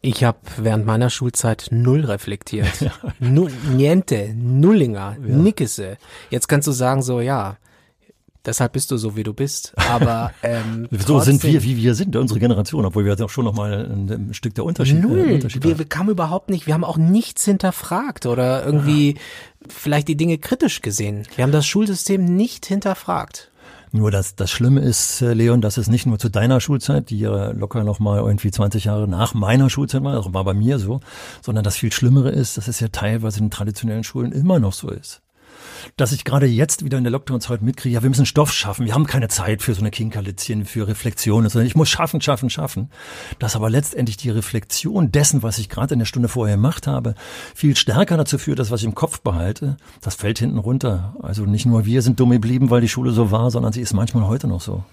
Ich 0.01 0.23
habe 0.23 0.39
während 0.57 0.85
meiner 0.85 1.09
Schulzeit 1.09 1.67
null 1.71 2.05
reflektiert. 2.05 2.69
Ja. 2.79 2.93
Null, 3.19 3.51
niente, 3.75 4.33
Nullinger, 4.33 5.17
ja. 5.21 5.35
Nickese. 5.35 5.97
Jetzt 6.29 6.47
kannst 6.47 6.67
du 6.67 6.71
sagen 6.71 7.01
so, 7.01 7.19
ja, 7.19 7.57
deshalb 8.45 8.73
bist 8.73 8.91
du 8.91 8.97
so, 8.97 9.17
wie 9.17 9.23
du 9.23 9.33
bist. 9.33 9.73
Aber 9.75 10.31
ähm, 10.43 10.88
so 10.91 11.19
sind 11.19 11.43
wir, 11.43 11.62
wie 11.63 11.75
wir 11.75 11.95
sind, 11.95 12.15
unsere 12.15 12.39
Generation, 12.39 12.85
obwohl 12.85 13.03
wir 13.03 13.19
auch 13.19 13.29
schon 13.29 13.45
noch 13.45 13.53
mal 13.53 13.85
ein, 13.85 14.09
ein 14.09 14.33
Stück 14.33 14.55
der 14.55 14.63
Unterschied, 14.63 15.01
Null. 15.01 15.19
Äh, 15.19 15.33
Unterschied 15.35 15.63
wir, 15.63 15.77
wir 15.77 15.85
kamen 15.85 16.09
überhaupt 16.09 16.49
nicht, 16.49 16.67
wir 16.67 16.73
haben 16.73 16.85
auch 16.85 16.97
nichts 16.97 17.43
hinterfragt 17.43 18.25
oder 18.25 18.65
irgendwie 18.65 19.13
ja. 19.13 19.19
vielleicht 19.67 20.07
die 20.07 20.15
Dinge 20.15 20.38
kritisch 20.38 20.81
gesehen. 20.81 21.27
Wir 21.35 21.43
haben 21.43 21.51
das 21.51 21.67
Schulsystem 21.67 22.23
nicht 22.23 22.65
hinterfragt. 22.65 23.51
Nur 23.91 24.12
das, 24.12 24.36
das 24.36 24.52
Schlimme 24.52 24.82
ist, 24.82 25.21
äh, 25.21 25.34
Leon, 25.34 25.62
dass 25.62 25.78
es 25.78 25.88
nicht 25.88 26.06
nur 26.06 26.19
zu 26.19 26.30
deiner 26.30 26.62
Schulzeit, 26.62 27.10
die 27.10 27.19
ja 27.19 27.52
locker 27.52 27.84
noch 27.84 27.99
mal 27.99 28.19
irgendwie 28.19 28.52
20 28.52 28.86
Jahre 28.86 29.08
nach 29.08 29.34
meiner 29.34 29.69
Schulzeit 29.69 30.04
war, 30.04 30.15
also 30.15 30.34
war 30.34 30.43
bei 30.43 30.54
mir 30.54 30.78
so, 30.78 30.99
sondern 31.41 31.63
das 31.63 31.78
viel 31.78 31.91
Schlimmere 31.91 32.30
ist, 32.30 32.58
dass 32.58 32.67
es 32.67 32.80
ja 32.80 32.89
teilweise 32.89 33.39
in 33.39 33.49
traditionellen 33.49 34.04
Schulen 34.04 34.32
immer 34.32 34.60
noch 34.60 34.73
so 34.73 34.89
ist 34.89 35.21
dass 35.97 36.12
ich 36.12 36.23
gerade 36.23 36.45
jetzt 36.45 36.84
wieder 36.84 36.97
in 36.97 37.04
der 37.04 37.12
Lockdown-Zeit 37.12 37.62
mitkriege, 37.62 37.95
ja, 37.95 38.04
wir 38.04 38.10
müssen 38.10 38.25
Stoff 38.25 38.52
schaffen, 38.52 38.86
wir 38.86 38.93
haben 38.93 39.08
keine 39.08 39.28
Zeit 39.28 39.62
für 39.62 39.73
so 39.73 39.82
eine 39.82 39.91
Kinkerlitzchen, 39.91 40.65
für 40.65 40.88
Reflexionen, 40.88 41.49
sondern 41.49 41.67
ich 41.67 41.75
muss 41.75 41.89
schaffen, 41.89 42.21
schaffen, 42.21 42.49
schaffen. 42.49 42.89
Dass 43.39 43.56
aber 43.56 43.69
letztendlich 43.69 44.17
die 44.17 44.30
Reflexion 44.30 45.12
dessen, 45.12 45.43
was 45.43 45.60
ich 45.60 45.69
gerade 45.69 45.93
in 45.93 45.99
der 45.99 46.06
Stunde 46.06 46.30
vorher 46.30 46.56
gemacht 46.56 46.88
habe, 46.88 47.15
viel 47.56 47.75
stärker 47.75 48.17
dazu 48.17 48.38
führt, 48.38 48.60
dass 48.60 48.71
was 48.71 48.82
ich 48.82 48.88
im 48.88 48.95
Kopf 48.95 49.21
behalte, 49.21 49.78
das 50.02 50.15
fällt 50.15 50.39
hinten 50.39 50.58
runter. 50.58 51.15
Also 51.21 51.45
nicht 51.45 51.65
nur 51.65 51.86
wir 51.86 52.02
sind 52.02 52.19
dumm 52.19 52.32
geblieben, 52.32 52.69
weil 52.69 52.82
die 52.82 52.89
Schule 52.89 53.12
so 53.12 53.32
war, 53.32 53.52
sondern 53.52 53.73
sie 53.73 53.82
ist 53.82 53.93
manchmal 53.93 54.28
heute 54.28 54.47
noch 54.47 54.62
so. 54.62 54.84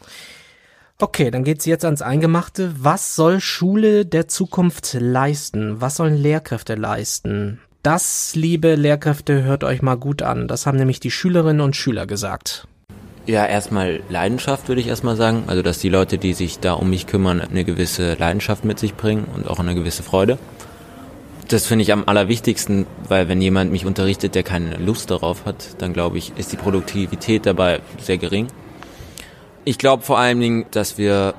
Okay, 0.99 1.31
dann 1.31 1.45
geht's 1.45 1.67
jetzt 1.67 1.85
ans 1.85 2.01
Eingemachte. 2.01 2.73
Was 2.79 3.15
soll 3.15 3.41
Schule 3.41 4.07
der 4.07 4.29
Zukunft 4.29 4.97
leisten? 4.99 5.79
Was 5.79 5.97
sollen 5.97 6.17
Lehrkräfte 6.17 6.75
leisten? 6.75 7.61
Das, 7.87 8.35
liebe 8.35 8.75
Lehrkräfte, 8.75 9.44
hört 9.44 9.62
euch 9.62 9.81
mal 9.81 9.94
gut 9.94 10.20
an. 10.20 10.49
Das 10.49 10.66
haben 10.66 10.77
nämlich 10.77 10.99
die 10.99 11.12
Schülerinnen 11.12 11.61
und 11.61 11.77
Schüler 11.77 12.05
gesagt. 12.05 12.66
Ja, 13.27 13.46
erstmal 13.46 14.01
Leidenschaft 14.09 14.66
würde 14.66 14.81
ich 14.81 14.88
erstmal 14.88 15.14
sagen. 15.14 15.44
Also, 15.46 15.62
dass 15.62 15.79
die 15.79 15.88
Leute, 15.88 16.18
die 16.18 16.33
sich 16.33 16.59
da 16.59 16.72
um 16.72 16.90
mich 16.90 17.07
kümmern, 17.07 17.40
eine 17.40 17.62
gewisse 17.62 18.14
Leidenschaft 18.14 18.64
mit 18.64 18.81
sich 18.81 18.96
bringen 18.96 19.27
und 19.33 19.46
auch 19.49 19.61
eine 19.61 19.77
gewisse 19.77 20.03
Freude. 20.03 20.37
Das 21.46 21.64
finde 21.66 21.85
ich 21.85 21.92
am 21.92 22.03
allerwichtigsten, 22.09 22.87
weil 23.07 23.29
wenn 23.29 23.40
jemand 23.40 23.70
mich 23.70 23.87
unterrichtet, 23.87 24.35
der 24.35 24.42
keine 24.42 24.79
Lust 24.79 25.12
darauf 25.12 25.44
hat, 25.44 25.81
dann 25.81 25.92
glaube 25.92 26.18
ich, 26.18 26.33
ist 26.37 26.51
die 26.51 26.57
Produktivität 26.57 27.46
dabei 27.46 27.83
sehr 28.01 28.18
gering. 28.18 28.49
Ich 29.64 29.79
glaube 29.79 30.03
vor 30.03 30.18
allen 30.18 30.40
Dingen, 30.40 30.66
dass 30.72 30.99
wir 30.99 31.35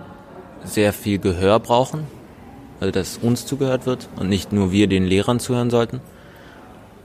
sehr 0.63 0.93
viel 0.93 1.19
Gehör 1.19 1.60
brauchen, 1.60 2.05
also 2.79 2.91
dass 2.91 3.17
uns 3.17 3.45
zugehört 3.45 3.86
wird 3.86 4.07
und 4.15 4.29
nicht 4.29 4.53
nur 4.53 4.71
wir 4.71 4.88
den 4.88 5.03
Lehrern 5.03 5.41
zuhören 5.41 5.69
sollten 5.69 5.99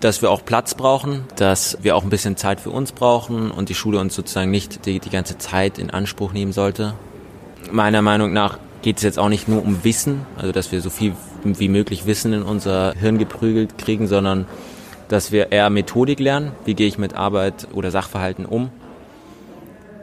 dass 0.03 0.21
wir 0.21 0.33
auch 0.33 0.45
Platz 0.45 0.75
brauchen, 0.75 1.25
dass 1.37 1.79
wir 1.83 1.95
auch 1.95 2.03
ein 2.03 2.11
bisschen 2.11 2.37
Zeit 2.37 2.61
für 2.61 2.71
uns 2.71 2.91
brauchen 2.91 3.53
und 3.53 3.69
die 3.69 3.77
Schule 3.77 4.01
uns 4.01 4.17
sozusagen 4.17 4.51
nicht 4.51 4.85
die, 4.85 4.99
die 4.99 5.11
ganze 5.11 5.39
Zeit 5.39 5.79
in 5.79 5.91
Anspruch 5.91 6.33
nehmen 6.33 6.53
sollte. 6.53 6.95
Meiner 7.71 8.03
Meinung 8.03 8.33
nach 8.33 8.59
geht 8.83 8.97
es 8.97 9.05
jetzt 9.05 9.21
auch 9.21 9.29
nicht 9.29 9.47
nur 9.47 9.63
um 9.65 9.85
Wissen, 9.85 10.27
also 10.37 10.51
dass 10.51 10.73
wir 10.73 10.81
so 10.81 10.91
viel 10.91 11.15
wie 11.45 11.69
möglich 11.69 12.05
Wissen 12.05 12.33
in 12.33 12.43
unser 12.43 12.95
Hirn 12.95 13.17
geprügelt 13.17 13.79
kriegen, 13.79 14.09
sondern 14.09 14.47
dass 15.07 15.31
wir 15.31 15.53
eher 15.53 15.71
Methodik 15.71 16.19
lernen, 16.19 16.51
wie 16.65 16.75
gehe 16.75 16.89
ich 16.89 16.99
mit 16.99 17.15
Arbeit 17.15 17.69
oder 17.73 17.93
Sachverhalten 17.93 18.45
um. 18.45 18.71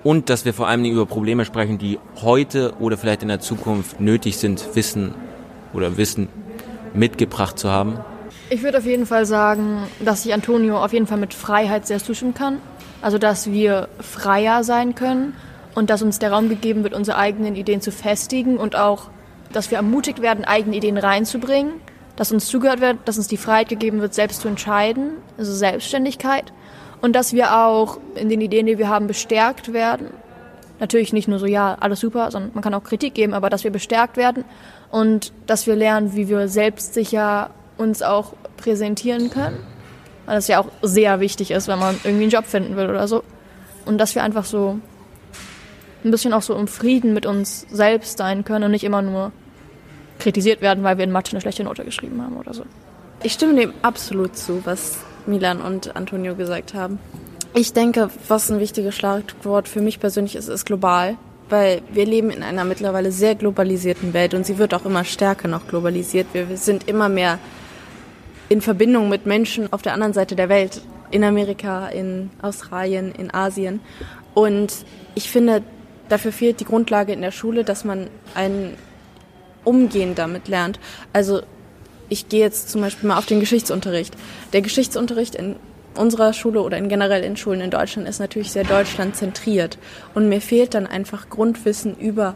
Und 0.06 0.30
dass 0.30 0.46
wir 0.46 0.54
vor 0.54 0.70
allem 0.70 0.86
über 0.86 1.06
Probleme 1.08 1.44
sprechen, 1.44 1.78
die 1.78 2.00
heute 2.22 2.74
oder 2.80 2.98
vielleicht 2.98 3.22
in 3.22 3.28
der 3.28 3.42
Zukunft 3.42 4.00
nötig 4.00 4.38
sind, 4.38 4.66
Wissen 4.76 5.14
oder 5.74 5.98
Wissen 5.98 6.30
mitgebracht 6.94 7.60
zu 7.60 7.70
haben. 7.70 8.00
Ich 8.52 8.64
würde 8.64 8.80
auf 8.80 8.86
jeden 8.86 9.06
Fall 9.06 9.28
sagen, 9.28 9.84
dass 10.00 10.26
ich 10.26 10.34
Antonio 10.34 10.84
auf 10.84 10.92
jeden 10.92 11.06
Fall 11.06 11.20
mit 11.20 11.36
Freiheit 11.36 11.86
sehr 11.86 12.00
zustimmen 12.00 12.34
kann. 12.34 12.60
Also, 13.00 13.20
dass 13.20 13.52
wir 13.52 13.90
freier 14.00 14.64
sein 14.64 14.96
können 14.96 15.36
und 15.76 15.92
dass 15.92 16.02
uns 16.02 16.18
der 16.18 16.32
Raum 16.32 16.50
gegeben 16.50 16.84
wird, 16.84 16.96
unsere 16.96 17.18
eigenen 17.18 17.56
Ideen 17.56 17.80
zu 17.80 17.92
festigen 17.92 18.58
und 18.58 18.76
auch, 18.76 19.12
dass 19.54 19.70
wir 19.70 19.78
ermutigt 19.78 20.22
werden, 20.22 20.46
eigene 20.46 20.76
Ideen 20.76 20.98
reinzubringen, 20.98 21.74
dass 22.16 22.32
uns 22.32 22.48
zugehört 22.48 22.82
wird, 22.82 22.98
dass 23.06 23.18
uns 23.18 23.28
die 23.28 23.38
Freiheit 23.38 23.70
gegeben 23.70 24.02
wird, 24.02 24.16
selbst 24.16 24.42
zu 24.42 24.48
entscheiden, 24.48 25.12
also 25.38 25.54
Selbstständigkeit 25.54 26.52
und 27.02 27.16
dass 27.16 27.34
wir 27.34 27.56
auch 27.56 28.00
in 28.16 28.30
den 28.30 28.42
Ideen, 28.42 28.66
die 28.66 28.80
wir 28.80 28.90
haben, 28.90 29.08
bestärkt 29.08 29.74
werden. 29.74 30.08
Natürlich 30.80 31.14
nicht 31.14 31.28
nur 31.28 31.40
so, 31.40 31.46
ja, 31.46 31.78
alles 31.80 32.00
super, 32.00 32.32
sondern 32.32 32.52
man 32.54 32.64
kann 32.64 32.74
auch 32.74 32.84
Kritik 32.84 33.14
geben, 33.14 33.34
aber 33.34 33.50
dass 33.50 33.64
wir 33.64 33.72
bestärkt 33.72 34.18
werden 34.18 34.44
und 34.92 35.34
dass 35.46 35.68
wir 35.68 35.76
lernen, 35.76 36.16
wie 36.16 36.30
wir 36.30 36.48
selbstsicher 36.48 37.52
uns 37.80 38.02
auch 38.02 38.34
präsentieren 38.58 39.30
können. 39.30 39.58
Weil 40.26 40.36
das 40.36 40.48
ja 40.48 40.60
auch 40.60 40.68
sehr 40.84 41.20
wichtig 41.20 41.52
ist, 41.52 41.68
wenn 41.68 41.80
man 41.80 41.96
irgendwie 42.04 42.24
einen 42.24 42.32
Job 42.32 42.46
finden 42.46 42.76
will 42.76 42.90
oder 42.90 43.08
so. 43.08 43.24
Und 43.86 43.98
dass 43.98 44.14
wir 44.14 44.24
einfach 44.24 44.46
so 44.46 44.80
ein 46.04 46.12
bisschen 46.12 46.34
auch 46.34 46.42
so 46.42 46.56
im 46.56 46.68
Frieden 46.68 47.14
mit 47.14 47.26
uns 47.26 47.66
selbst 47.72 48.18
sein 48.18 48.44
können 48.44 48.66
und 48.66 48.72
nicht 48.72 48.84
immer 48.84 49.02
nur 49.02 49.32
kritisiert 50.20 50.62
werden, 50.62 50.84
weil 50.84 50.98
wir 50.98 51.06
in 51.06 51.12
Mathe 51.12 51.32
eine 51.32 51.42
schlechte 51.42 51.64
Note 51.64 51.84
geschrieben 51.84 52.22
haben 52.22 52.38
oder 52.38 52.54
so. 52.54 52.64
Ich 53.24 53.34
stimme 53.34 53.56
dem 53.56 53.74
absolut 53.82 54.38
zu, 54.38 54.66
was 54.66 55.00
Milan 55.26 55.62
und 55.62 55.96
Antonio 55.96 56.36
gesagt 56.36 56.74
haben. 56.74 57.00
Ich 57.54 57.74
denke, 57.74 58.10
was 58.28 58.52
ein 58.52 58.60
wichtiges 58.60 58.96
Schlagwort 58.96 59.68
für 59.68 59.82
mich 59.82 60.00
persönlich 60.00 60.36
ist, 60.36 60.48
ist 60.48 60.66
global, 60.66 61.18
weil 61.50 61.82
wir 61.92 62.06
leben 62.06 62.30
in 62.30 62.44
einer 62.44 62.64
mittlerweile 62.64 63.12
sehr 63.12 63.36
globalisierten 63.36 64.14
Welt 64.14 64.34
und 64.34 64.46
sie 64.46 64.58
wird 64.58 64.74
auch 64.74 64.86
immer 64.86 65.04
stärker 65.04 65.48
noch 65.48 65.68
globalisiert. 65.68 66.28
Wir 66.34 66.46
sind 66.56 66.88
immer 66.88 67.10
mehr 67.10 67.40
in 68.50 68.62
Verbindung 68.62 69.10
mit 69.10 69.26
Menschen 69.26 69.72
auf 69.72 69.82
der 69.82 69.94
anderen 69.94 70.14
Seite 70.14 70.36
der 70.36 70.50
Welt, 70.50 70.82
in 71.12 71.24
Amerika, 71.24 71.88
in 71.88 72.32
Australien, 72.42 73.12
in 73.12 73.34
Asien. 73.34 73.80
Und 74.34 74.74
ich 75.16 75.30
finde, 75.30 75.64
dafür 76.10 76.32
fehlt 76.32 76.60
die 76.60 76.66
Grundlage 76.66 77.14
in 77.14 77.22
der 77.22 77.32
Schule, 77.32 77.64
dass 77.64 77.86
man 77.86 78.10
ein 78.36 78.74
Umgehen 79.64 80.16
damit 80.16 80.48
lernt. 80.48 80.80
Also 81.14 81.42
ich 82.10 82.28
gehe 82.30 82.40
jetzt 82.40 82.70
zum 82.70 82.82
Beispiel 82.82 83.08
mal 83.08 83.18
auf 83.18 83.28
den 83.28 83.40
Geschichtsunterricht. 83.40 84.16
Der 84.54 84.62
Geschichtsunterricht 84.62 85.36
in 85.36 85.56
unserer 85.96 86.34
Schule 86.34 86.62
oder 86.62 86.78
in 86.78 86.90
generell 86.90 87.24
in 87.24 87.38
Schulen 87.38 87.62
in 87.62 87.70
Deutschland 87.70 88.08
ist 88.08 88.20
natürlich 88.20 88.52
sehr 88.52 88.64
deutschlandzentriert. 88.64 89.78
Und 90.16 90.30
mir 90.30 90.42
fehlt 90.42 90.74
dann 90.74 90.88
einfach 90.88 91.30
Grundwissen 91.30 91.96
über 91.98 92.36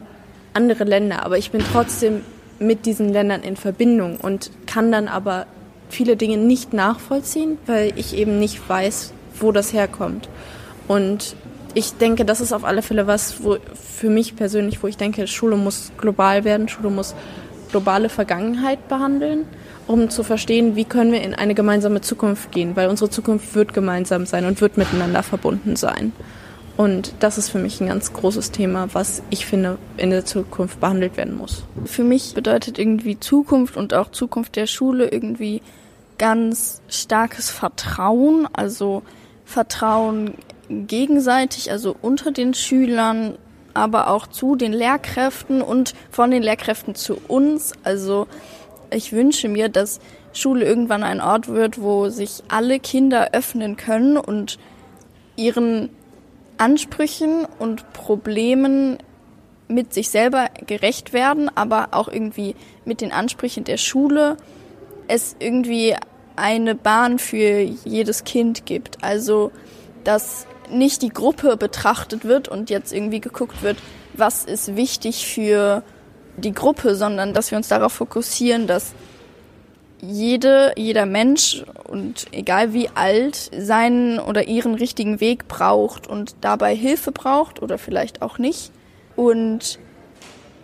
andere 0.54 0.84
Länder. 0.84 1.26
Aber 1.26 1.38
ich 1.38 1.52
bin 1.52 1.64
trotzdem 1.72 2.22
mit 2.60 2.86
diesen 2.86 3.10
Ländern 3.10 3.42
in 3.42 3.56
Verbindung 3.56 4.18
und 4.18 4.52
kann 4.68 4.92
dann 4.92 5.08
aber 5.08 5.48
viele 5.94 6.18
Dinge 6.18 6.38
nicht 6.38 6.74
nachvollziehen, 6.74 7.58
weil 7.66 7.94
ich 7.96 8.16
eben 8.16 8.40
nicht 8.40 8.68
weiß, 8.68 9.14
wo 9.40 9.52
das 9.52 9.74
herkommt. 9.74 10.30
Und 10.88 11.36
ich 11.74 11.94
denke, 11.94 12.26
das 12.26 12.42
ist 12.42 12.54
auf 12.54 12.64
alle 12.64 12.82
Fälle 12.82 13.08
was, 13.08 13.44
wo 13.44 13.58
für 13.74 14.10
mich 14.10 14.36
persönlich, 14.36 14.84
wo 14.84 14.88
ich 14.88 14.98
denke, 14.98 15.28
Schule 15.28 15.56
muss 15.56 15.92
global 15.98 16.44
werden, 16.44 16.68
Schule 16.68 16.90
muss 16.90 17.16
globale 17.72 18.10
Vergangenheit 18.10 18.88
behandeln, 18.88 19.46
um 19.88 20.10
zu 20.10 20.24
verstehen, 20.24 20.76
wie 20.76 20.86
können 20.86 21.12
wir 21.12 21.22
in 21.22 21.34
eine 21.34 21.56
gemeinsame 21.56 22.02
Zukunft 22.02 22.52
gehen, 22.52 22.76
weil 22.76 22.90
unsere 22.90 23.10
Zukunft 23.10 23.56
wird 23.56 23.74
gemeinsam 23.74 24.26
sein 24.26 24.46
und 24.46 24.62
wird 24.62 24.78
miteinander 24.78 25.24
verbunden 25.24 25.76
sein. 25.76 26.14
Und 26.76 27.14
das 27.20 27.38
ist 27.38 27.50
für 27.50 27.60
mich 27.60 27.82
ein 27.82 27.88
ganz 27.88 28.14
großes 28.14 28.52
Thema, 28.52 28.88
was 28.94 29.22
ich 29.30 29.46
finde, 29.46 29.78
in 29.98 30.10
der 30.10 30.26
Zukunft 30.26 30.80
behandelt 30.80 31.18
werden 31.18 31.38
muss. 31.38 31.64
Für 31.86 32.04
mich 32.04 32.34
bedeutet 32.34 32.80
irgendwie 32.80 33.20
Zukunft 33.20 33.78
und 33.78 33.94
auch 33.94 34.12
Zukunft 34.12 34.56
der 34.56 34.66
Schule 34.66 35.08
irgendwie 35.10 35.62
ganz 36.18 36.82
starkes 36.88 37.50
Vertrauen, 37.50 38.48
also 38.54 39.04
Vertrauen 39.46 40.36
gegenseitig, 40.70 41.72
also 41.72 41.96
unter 42.02 42.32
den 42.32 42.54
Schülern, 42.54 43.38
aber 43.74 44.10
auch 44.10 44.28
zu 44.28 44.56
den 44.56 44.74
Lehrkräften 44.74 45.62
und 45.62 45.94
von 46.12 46.32
den 46.32 46.44
Lehrkräften 46.44 46.96
zu 46.96 47.18
uns. 47.28 47.74
Also 47.84 48.28
ich 48.92 49.12
wünsche 49.12 49.50
mir, 49.50 49.70
dass 49.70 50.00
Schule 50.34 50.66
irgendwann 50.66 51.04
ein 51.04 51.22
Ort 51.22 51.48
wird, 51.48 51.82
wo 51.82 52.10
sich 52.10 52.44
alle 52.48 52.80
Kinder 52.80 53.30
öffnen 53.34 53.78
können 53.78 54.18
und 54.18 54.58
ihren 55.36 55.90
Ansprüchen 56.58 57.46
und 57.60 57.92
Problemen 57.94 58.98
mit 59.68 59.94
sich 59.94 60.10
selber 60.10 60.50
gerecht 60.68 61.14
werden, 61.14 61.50
aber 61.56 61.90
auch 61.92 62.08
irgendwie 62.08 62.56
mit 62.86 63.02
den 63.02 63.12
Ansprüchen 63.12 63.64
der 63.64 63.78
Schule 63.78 64.38
es 65.08 65.36
irgendwie 65.40 65.96
eine 66.36 66.76
Bahn 66.76 67.20
für 67.20 67.60
jedes 67.60 68.24
Kind 68.24 68.66
gibt. 68.66 69.04
Also, 69.04 69.52
dass 70.04 70.48
nicht 70.70 71.02
die 71.02 71.10
Gruppe 71.10 71.58
betrachtet 71.58 72.26
wird 72.26 72.48
und 72.48 72.70
jetzt 72.70 72.94
irgendwie 72.94 73.22
geguckt 73.22 73.62
wird, 73.62 73.78
was 74.14 74.46
ist 74.46 74.76
wichtig 74.76 75.28
für 75.28 75.84
die 76.38 76.54
Gruppe, 76.54 76.96
sondern 76.96 77.34
dass 77.34 77.52
wir 77.52 77.58
uns 77.58 77.68
darauf 77.68 77.94
fokussieren, 77.94 78.68
dass 78.68 78.94
jede, 80.02 80.74
jeder 80.76 81.06
Mensch 81.06 81.64
und 81.88 82.26
egal 82.32 82.74
wie 82.74 82.90
alt 82.94 83.50
seinen 83.58 84.20
oder 84.20 84.48
ihren 84.48 84.76
richtigen 84.76 85.22
Weg 85.22 85.48
braucht 85.48 86.08
und 86.08 86.36
dabei 86.42 86.76
Hilfe 86.76 87.12
braucht 87.12 87.62
oder 87.62 87.78
vielleicht 87.78 88.22
auch 88.22 88.38
nicht. 88.38 88.72
Und 89.16 89.80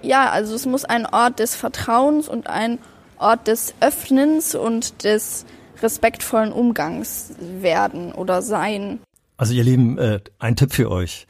ja, 0.01 0.29
also 0.29 0.55
es 0.55 0.65
muss 0.65 0.83
ein 0.83 1.05
Ort 1.05 1.39
des 1.39 1.55
Vertrauens 1.55 2.27
und 2.27 2.47
ein 2.47 2.79
Ort 3.19 3.47
des 3.47 3.73
Öffnens 3.79 4.55
und 4.55 5.03
des 5.03 5.45
respektvollen 5.81 6.51
Umgangs 6.51 7.33
werden 7.39 8.11
oder 8.11 8.41
sein. 8.41 8.99
Also 9.37 9.53
ihr 9.53 9.63
Lieben, 9.63 9.97
äh, 9.97 10.19
ein 10.39 10.55
Tipp 10.55 10.73
für 10.73 10.91
euch. 10.91 11.27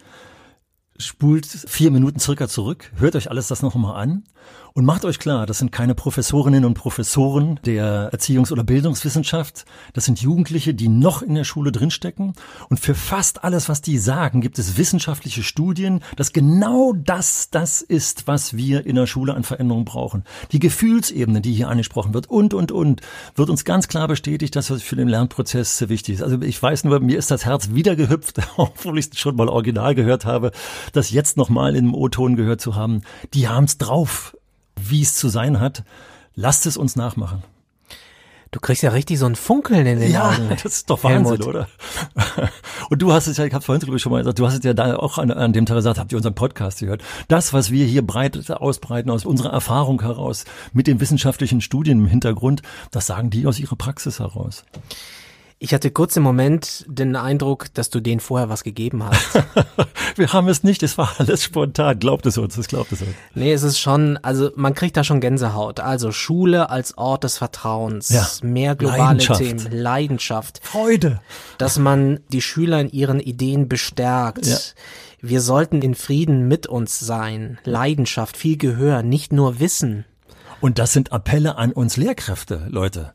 Spult 0.97 1.45
vier 1.45 1.91
Minuten 1.91 2.19
circa 2.19 2.47
zurück, 2.47 2.91
hört 2.97 3.15
euch 3.15 3.29
alles 3.29 3.47
das 3.47 3.61
noch 3.61 3.75
mal 3.75 3.93
an 3.93 4.23
und 4.73 4.85
macht 4.85 5.05
euch 5.05 5.19
klar, 5.19 5.45
das 5.45 5.59
sind 5.59 5.71
keine 5.71 5.95
Professorinnen 5.95 6.65
und 6.65 6.73
Professoren 6.73 7.59
der 7.65 8.11
Erziehungs- 8.13 8.51
oder 8.51 8.63
Bildungswissenschaft. 8.63 9.65
Das 9.93 10.05
sind 10.05 10.21
Jugendliche, 10.21 10.73
die 10.73 10.87
noch 10.87 11.21
in 11.21 11.35
der 11.35 11.43
Schule 11.43 11.71
drinstecken. 11.71 12.33
Und 12.69 12.79
für 12.79 12.95
fast 12.95 13.43
alles, 13.43 13.69
was 13.69 13.81
die 13.81 13.97
sagen, 13.97 14.41
gibt 14.41 14.59
es 14.59 14.77
wissenschaftliche 14.77 15.43
Studien, 15.43 16.01
dass 16.15 16.33
genau 16.33 16.93
das 16.93 17.49
das 17.49 17.81
ist, 17.81 18.27
was 18.27 18.55
wir 18.55 18.85
in 18.85 18.95
der 18.95 19.07
Schule 19.07 19.33
an 19.33 19.43
Veränderungen 19.43 19.85
brauchen. 19.85 20.23
Die 20.51 20.59
Gefühlsebene, 20.59 21.41
die 21.41 21.53
hier 21.53 21.69
angesprochen 21.69 22.13
wird 22.13 22.27
und, 22.27 22.53
und, 22.53 22.71
und, 22.71 23.01
wird 23.35 23.49
uns 23.49 23.65
ganz 23.65 23.87
klar 23.87 24.07
bestätigt, 24.07 24.55
dass 24.55 24.67
das 24.67 24.81
für 24.81 24.95
den 24.95 25.07
Lernprozess 25.07 25.77
sehr 25.77 25.89
wichtig 25.89 26.15
ist. 26.15 26.23
Also 26.23 26.41
ich 26.41 26.61
weiß 26.61 26.83
nur, 26.83 26.99
mir 26.99 27.17
ist 27.17 27.31
das 27.31 27.45
Herz 27.45 27.71
wieder 27.73 27.95
gehüpft, 27.95 28.39
obwohl 28.57 28.99
ich 28.99 29.09
es 29.11 29.19
schon 29.19 29.35
mal 29.35 29.49
original 29.49 29.95
gehört 29.95 30.25
habe, 30.25 30.51
das 30.93 31.11
jetzt 31.11 31.37
nochmal 31.37 31.75
in 31.75 31.85
dem 31.85 31.93
O-Ton 31.95 32.35
gehört 32.35 32.61
zu 32.61 32.75
haben. 32.75 33.01
Die 33.33 33.47
haben 33.47 33.65
es 33.65 33.77
drauf 33.77 34.35
wie 34.83 35.01
es 35.01 35.15
zu 35.15 35.29
sein 35.29 35.59
hat. 35.59 35.83
Lasst 36.35 36.65
es 36.65 36.77
uns 36.77 36.95
nachmachen. 36.95 37.43
Du 38.51 38.59
kriegst 38.59 38.81
ja 38.81 38.89
richtig 38.89 39.19
so 39.19 39.27
ein 39.27 39.35
Funkeln 39.35 39.85
in 39.85 39.99
den 39.99 40.11
ja, 40.11 40.29
Augen. 40.29 40.49
das 40.49 40.65
ist 40.65 40.89
doch 40.89 41.03
Wahnsinn, 41.03 41.37
Helmut. 41.37 41.47
oder? 41.47 41.67
Und 42.89 42.99
du 43.01 43.13
hast 43.13 43.27
es 43.27 43.37
ja, 43.37 43.45
ich 43.45 43.53
habe 43.53 43.63
vorhin 43.63 43.93
ich 43.93 44.01
schon 44.01 44.11
mal 44.11 44.19
gesagt, 44.19 44.39
du 44.39 44.47
hast 44.47 44.55
es 44.57 44.63
ja 44.63 44.73
da 44.73 44.95
auch 44.95 45.19
an, 45.19 45.29
an 45.29 45.53
dem 45.53 45.67
Tag 45.67 45.75
gesagt, 45.75 45.99
habt 45.99 46.11
ihr 46.11 46.17
unseren 46.17 46.33
Podcast 46.33 46.79
gehört. 46.79 47.03
Das, 47.27 47.53
was 47.53 47.69
wir 47.69 47.85
hier 47.85 48.05
breit 48.05 48.49
ausbreiten 48.49 49.11
aus 49.11 49.25
unserer 49.25 49.53
Erfahrung 49.53 50.01
heraus, 50.01 50.45
mit 50.73 50.87
den 50.87 50.99
wissenschaftlichen 50.99 51.61
Studien 51.61 51.99
im 51.99 52.07
Hintergrund, 52.07 52.63
das 52.89 53.05
sagen 53.05 53.29
die 53.29 53.45
aus 53.45 53.59
ihrer 53.59 53.75
Praxis 53.75 54.19
heraus. 54.19 54.65
Ich 55.61 55.73
hatte 55.73 55.91
kurz 55.91 56.15
im 56.15 56.23
Moment 56.23 56.85
den 56.87 57.17
Eindruck, 57.17 57.73
dass 57.73 57.89
du 57.89 57.99
denen 57.99 58.21
vorher 58.21 58.47
was 58.47 58.63
gegeben 58.63 59.03
hast. 59.03 59.43
wir 60.15 60.31
haben 60.31 60.47
es 60.47 60.63
nicht, 60.63 60.81
es 60.83 60.97
war 60.97 61.11
alles 61.17 61.43
spontan. 61.43 61.99
Glaubt 61.99 62.25
es 62.25 62.37
uns, 62.37 62.57
es 62.57 62.69
glaubt 62.69 62.93
es 62.93 63.01
uns. 63.01 63.11
Nee, 63.35 63.51
es 63.51 63.63
ist 63.63 63.77
schon, 63.77 64.15
also 64.21 64.51
man 64.55 64.73
kriegt 64.73 64.95
da 64.95 65.03
schon 65.03 65.19
Gänsehaut. 65.19 65.81
Also 65.81 66.13
Schule 66.13 66.69
als 66.69 66.97
Ort 66.97 67.25
des 67.25 67.37
Vertrauens, 67.37 68.07
Ja. 68.07 68.25
mehr 68.41 68.77
globale 68.77 68.99
Leidenschaft. 68.99 69.39
Themen, 69.41 69.67
Leidenschaft, 69.71 70.61
Freude. 70.63 71.19
dass 71.57 71.77
man 71.77 72.21
die 72.31 72.41
Schüler 72.41 72.79
in 72.79 72.89
ihren 72.89 73.19
Ideen 73.19 73.67
bestärkt. 73.67 74.45
Ja. 74.45 74.57
Wir 75.21 75.41
sollten 75.41 75.81
in 75.81 75.93
Frieden 75.93 76.47
mit 76.47 76.67
uns 76.67 76.99
sein. 76.99 77.59
Leidenschaft, 77.65 78.37
viel 78.37 78.55
Gehör, 78.55 79.03
nicht 79.03 79.33
nur 79.33 79.59
Wissen. 79.59 80.05
Und 80.61 80.77
das 80.77 80.91
sind 80.91 81.13
Appelle 81.13 81.57
an 81.57 81.71
uns 81.71 81.95
Lehrkräfte, 81.95 82.67
Leute, 82.69 83.13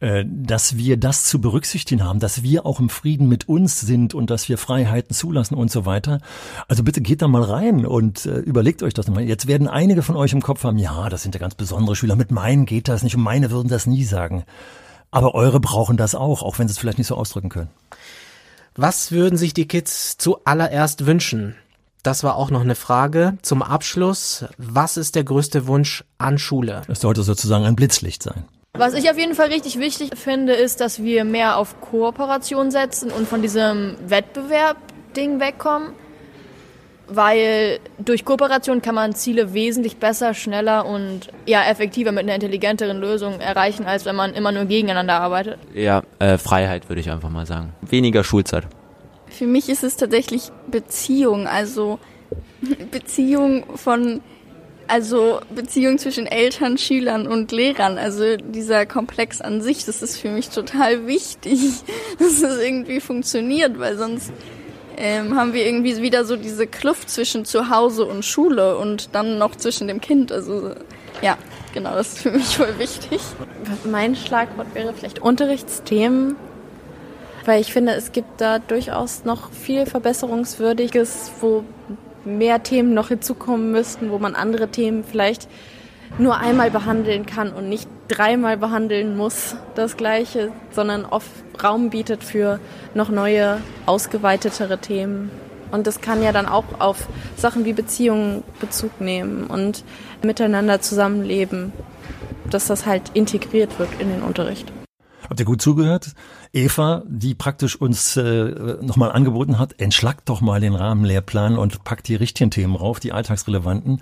äh, 0.00 0.24
dass 0.26 0.76
wir 0.76 0.96
das 0.96 1.24
zu 1.24 1.40
berücksichtigen 1.40 2.04
haben, 2.04 2.20
dass 2.20 2.42
wir 2.42 2.66
auch 2.66 2.78
im 2.78 2.88
Frieden 2.88 3.28
mit 3.28 3.48
uns 3.48 3.80
sind 3.80 4.14
und 4.14 4.30
dass 4.30 4.48
wir 4.48 4.58
Freiheiten 4.58 5.14
zulassen 5.14 5.56
und 5.56 5.72
so 5.72 5.86
weiter. 5.86 6.20
Also 6.68 6.84
bitte 6.84 7.00
geht 7.00 7.22
da 7.22 7.28
mal 7.28 7.42
rein 7.42 7.84
und 7.84 8.26
äh, 8.26 8.38
überlegt 8.38 8.82
euch 8.82 8.94
das 8.94 9.08
nochmal. 9.08 9.24
Jetzt 9.24 9.48
werden 9.48 9.66
einige 9.66 10.02
von 10.02 10.14
euch 10.14 10.32
im 10.32 10.42
Kopf 10.42 10.62
haben, 10.62 10.78
ja, 10.78 11.08
das 11.08 11.22
sind 11.22 11.34
ja 11.34 11.40
ganz 11.40 11.56
besondere 11.56 11.96
Schüler, 11.96 12.14
mit 12.14 12.30
meinen 12.30 12.64
geht 12.64 12.86
das 12.86 13.02
nicht 13.02 13.16
und 13.16 13.22
meine 13.22 13.50
würden 13.50 13.68
das 13.68 13.86
nie 13.86 14.04
sagen. 14.04 14.44
Aber 15.10 15.34
eure 15.34 15.60
brauchen 15.60 15.96
das 15.96 16.14
auch, 16.14 16.42
auch 16.42 16.58
wenn 16.58 16.68
sie 16.68 16.72
es 16.72 16.78
vielleicht 16.78 16.98
nicht 16.98 17.08
so 17.08 17.16
ausdrücken 17.16 17.48
können. 17.48 17.70
Was 18.76 19.12
würden 19.12 19.36
sich 19.36 19.54
die 19.54 19.68
Kids 19.68 20.16
zuallererst 20.18 21.06
wünschen? 21.06 21.54
Das 22.04 22.22
war 22.22 22.36
auch 22.36 22.50
noch 22.50 22.60
eine 22.60 22.74
Frage. 22.74 23.38
Zum 23.40 23.62
Abschluss, 23.62 24.44
was 24.58 24.98
ist 24.98 25.14
der 25.14 25.24
größte 25.24 25.66
Wunsch 25.66 26.04
an 26.18 26.36
Schule? 26.36 26.82
Es 26.86 27.00
sollte 27.00 27.22
sozusagen 27.22 27.64
ein 27.64 27.76
Blitzlicht 27.76 28.22
sein. 28.22 28.44
Was 28.74 28.92
ich 28.92 29.10
auf 29.10 29.16
jeden 29.16 29.34
Fall 29.34 29.48
richtig 29.48 29.78
wichtig 29.78 30.10
finde, 30.14 30.52
ist, 30.52 30.82
dass 30.82 31.02
wir 31.02 31.24
mehr 31.24 31.56
auf 31.56 31.80
Kooperation 31.80 32.70
setzen 32.70 33.10
und 33.10 33.26
von 33.26 33.40
diesem 33.40 33.96
Wettbewerb-Ding 34.06 35.40
wegkommen. 35.40 35.92
Weil 37.08 37.80
durch 37.98 38.26
Kooperation 38.26 38.82
kann 38.82 38.94
man 38.94 39.14
Ziele 39.14 39.54
wesentlich 39.54 39.96
besser, 39.96 40.34
schneller 40.34 40.84
und 40.84 41.30
ja, 41.46 41.62
effektiver 41.64 42.12
mit 42.12 42.24
einer 42.24 42.34
intelligenteren 42.34 42.98
Lösung 42.98 43.40
erreichen, 43.40 43.86
als 43.86 44.04
wenn 44.04 44.16
man 44.16 44.34
immer 44.34 44.52
nur 44.52 44.66
gegeneinander 44.66 45.20
arbeitet. 45.20 45.58
Ja, 45.72 46.02
äh, 46.18 46.36
Freiheit 46.36 46.90
würde 46.90 47.00
ich 47.00 47.10
einfach 47.10 47.30
mal 47.30 47.46
sagen. 47.46 47.72
Weniger 47.80 48.24
Schulzeit. 48.24 48.66
Für 49.36 49.46
mich 49.46 49.68
ist 49.68 49.82
es 49.82 49.96
tatsächlich 49.96 50.50
Beziehung, 50.68 51.46
also 51.48 51.98
Beziehung 52.90 53.64
von, 53.76 54.20
also 54.86 55.40
Beziehung 55.52 55.98
zwischen 55.98 56.26
Eltern, 56.26 56.78
Schülern 56.78 57.26
und 57.26 57.50
Lehrern. 57.50 57.98
Also 57.98 58.36
dieser 58.36 58.86
Komplex 58.86 59.40
an 59.40 59.60
sich, 59.60 59.84
das 59.84 60.02
ist 60.02 60.18
für 60.18 60.30
mich 60.30 60.50
total 60.50 61.06
wichtig, 61.06 61.58
dass 62.18 62.42
es 62.42 62.58
irgendwie 62.62 63.00
funktioniert, 63.00 63.78
weil 63.78 63.96
sonst 63.98 64.32
ähm, 64.96 65.36
haben 65.36 65.52
wir 65.52 65.66
irgendwie 65.66 66.00
wieder 66.00 66.24
so 66.24 66.36
diese 66.36 66.68
Kluft 66.68 67.10
zwischen 67.10 67.44
Zuhause 67.44 68.04
und 68.04 68.24
Schule 68.24 68.76
und 68.78 69.14
dann 69.16 69.38
noch 69.38 69.56
zwischen 69.56 69.88
dem 69.88 70.00
Kind. 70.00 70.30
Also 70.30 70.74
ja, 71.22 71.36
genau, 71.72 71.94
das 71.94 72.12
ist 72.12 72.18
für 72.18 72.30
mich 72.30 72.56
voll 72.56 72.78
wichtig. 72.78 73.20
Mein 73.84 74.14
Schlagwort 74.14 74.74
wäre 74.74 74.94
vielleicht 74.94 75.18
Unterrichtsthemen, 75.20 76.36
weil 77.46 77.60
ich 77.60 77.72
finde, 77.72 77.92
es 77.92 78.12
gibt 78.12 78.40
da 78.40 78.58
durchaus 78.58 79.24
noch 79.24 79.50
viel 79.50 79.86
Verbesserungswürdiges, 79.86 81.32
wo 81.40 81.64
mehr 82.24 82.62
Themen 82.62 82.94
noch 82.94 83.08
hinzukommen 83.08 83.70
müssten, 83.70 84.10
wo 84.10 84.18
man 84.18 84.34
andere 84.34 84.68
Themen 84.68 85.04
vielleicht 85.04 85.48
nur 86.18 86.36
einmal 86.38 86.70
behandeln 86.70 87.26
kann 87.26 87.52
und 87.52 87.68
nicht 87.68 87.88
dreimal 88.08 88.56
behandeln 88.56 89.16
muss, 89.16 89.56
das 89.74 89.96
Gleiche, 89.96 90.52
sondern 90.70 91.04
oft 91.04 91.30
Raum 91.62 91.90
bietet 91.90 92.22
für 92.22 92.60
noch 92.94 93.08
neue, 93.08 93.60
ausgeweitetere 93.86 94.78
Themen. 94.78 95.30
Und 95.70 95.86
das 95.86 96.00
kann 96.00 96.22
ja 96.22 96.30
dann 96.30 96.46
auch 96.46 96.64
auf 96.78 97.08
Sachen 97.36 97.64
wie 97.64 97.72
Beziehungen 97.72 98.44
Bezug 98.60 99.00
nehmen 99.00 99.44
und 99.48 99.82
miteinander 100.22 100.80
zusammenleben, 100.80 101.72
dass 102.48 102.66
das 102.66 102.86
halt 102.86 103.10
integriert 103.14 103.78
wird 103.78 103.88
in 103.98 104.08
den 104.08 104.22
Unterricht. 104.22 104.70
Habt 105.28 105.40
ihr 105.40 105.46
gut 105.46 105.62
zugehört? 105.62 106.12
Eva, 106.54 107.02
die 107.08 107.34
praktisch 107.34 107.74
uns 107.74 108.16
äh, 108.16 108.76
nochmal 108.80 109.10
angeboten 109.10 109.58
hat, 109.58 109.80
entschlackt 109.80 110.28
doch 110.28 110.40
mal 110.40 110.60
den 110.60 110.76
Rahmenlehrplan 110.76 111.58
und 111.58 111.82
packt 111.82 112.06
die 112.06 112.14
richtigen 112.14 112.52
Themen 112.52 112.76
rauf, 112.76 113.00
die 113.00 113.12
alltagsrelevanten. 113.12 114.00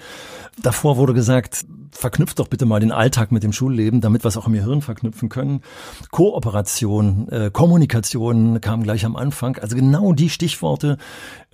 Davor 0.63 0.99
wurde 0.99 1.15
gesagt, 1.15 1.65
verknüpft 1.93 2.39
doch 2.39 2.49
bitte 2.49 2.67
mal 2.67 2.81
den 2.81 2.93
Alltag 2.93 3.33
mit 3.33 3.43
dem 3.43 3.55
Schulleben, 3.55 4.03
damit 4.03 4.23
wir 4.23 4.29
es 4.29 4.37
auch 4.37 4.47
im 4.47 4.53
Gehirn 4.53 4.83
verknüpfen 4.83 5.31
können. 5.31 5.63
Kooperation, 6.11 7.29
äh, 7.31 7.51
Kommunikation 7.51 8.61
kam 8.61 8.83
gleich 8.83 9.07
am 9.07 9.17
Anfang. 9.17 9.57
Also 9.57 9.75
genau 9.75 10.13
die 10.13 10.29
Stichworte, 10.29 10.99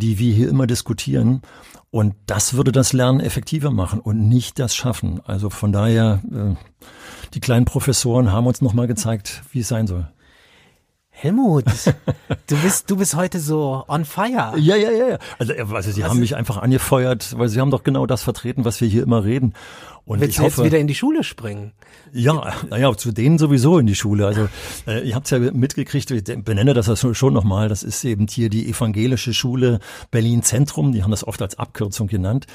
die 0.01 0.19
wir 0.19 0.35
hier 0.35 0.49
immer 0.49 0.67
diskutieren. 0.67 1.43
Und 1.91 2.17
das 2.27 2.55
würde 2.55 2.73
das 2.73 2.93
Lernen 2.93 3.21
effektiver 3.21 3.71
machen 3.71 4.01
und 4.01 4.29
nicht 4.29 4.59
das 4.59 4.75
Schaffen. 4.75 5.21
Also 5.25 5.49
von 5.49 5.71
daher, 5.71 6.21
äh, 6.33 6.57
die 7.35 7.41
kleinen 7.41 7.67
Professoren 7.67 8.33
haben 8.33 8.49
uns 8.49 8.61
nochmal 8.61 8.89
gezeigt, 8.89 9.43
wie 9.53 9.61
es 9.61 9.69
sein 9.69 9.87
soll. 9.87 10.09
Helmut, 11.21 11.65
du 12.47 12.57
bist, 12.63 12.89
du 12.89 12.97
bist 12.97 13.17
heute 13.17 13.41
so 13.41 13.85
on 13.89 14.05
fire. 14.05 14.53
Ja, 14.57 14.77
ja, 14.77 14.93
ja. 14.93 15.09
ja. 15.09 15.19
Also, 15.41 15.53
äh, 15.53 15.65
also 15.69 15.91
Sie 15.91 16.05
haben 16.05 16.21
mich 16.21 16.37
einfach 16.37 16.59
angefeuert, 16.59 17.37
weil 17.37 17.49
Sie 17.49 17.61
haben 17.61 17.73
doch 17.73 17.83
genau 17.83 18.07
das 18.07 18.23
vertreten, 18.23 18.65
was 18.65 18.81
wir 18.81 18.87
hier 18.87 19.03
immer 19.03 19.25
reden. 19.25 19.53
Und 20.09 20.21
Willst 20.21 20.31
ich 20.33 20.37
du 20.39 20.43
jetzt 20.45 20.57
hoffe, 20.57 20.65
wieder 20.67 20.79
in 20.79 20.87
die 20.87 20.95
Schule 20.95 21.23
springen? 21.23 21.73
ja, 22.13 22.55
naja, 22.71 22.97
zu 22.97 23.13
denen 23.13 23.37
sowieso 23.39 23.79
in 23.79 23.87
die 23.87 23.95
Schule. 23.95 24.27
Also 24.27 24.49
äh, 24.87 25.07
ihr 25.07 25.15
habt 25.15 25.27
es 25.27 25.31
ja 25.31 25.39
mitgekriegt, 25.39 26.11
ich 26.11 26.25
benenne 26.43 26.73
das 26.73 26.87
ja 26.87 26.97
schon- 26.97 27.15
schon 27.15 27.35
nochmal, 27.35 27.69
das 27.69 27.83
ist 27.83 28.03
eben 28.05 28.27
hier 28.27 28.49
die 28.49 28.67
evangelische 28.71 29.35
Schule 29.35 29.81
Berlin 30.11 30.43
Zentrum, 30.43 30.93
die 30.93 31.03
haben 31.03 31.11
das 31.11 31.27
oft 31.27 31.43
als 31.43 31.59
Abkürzung 31.59 32.07
genannt. 32.09 32.47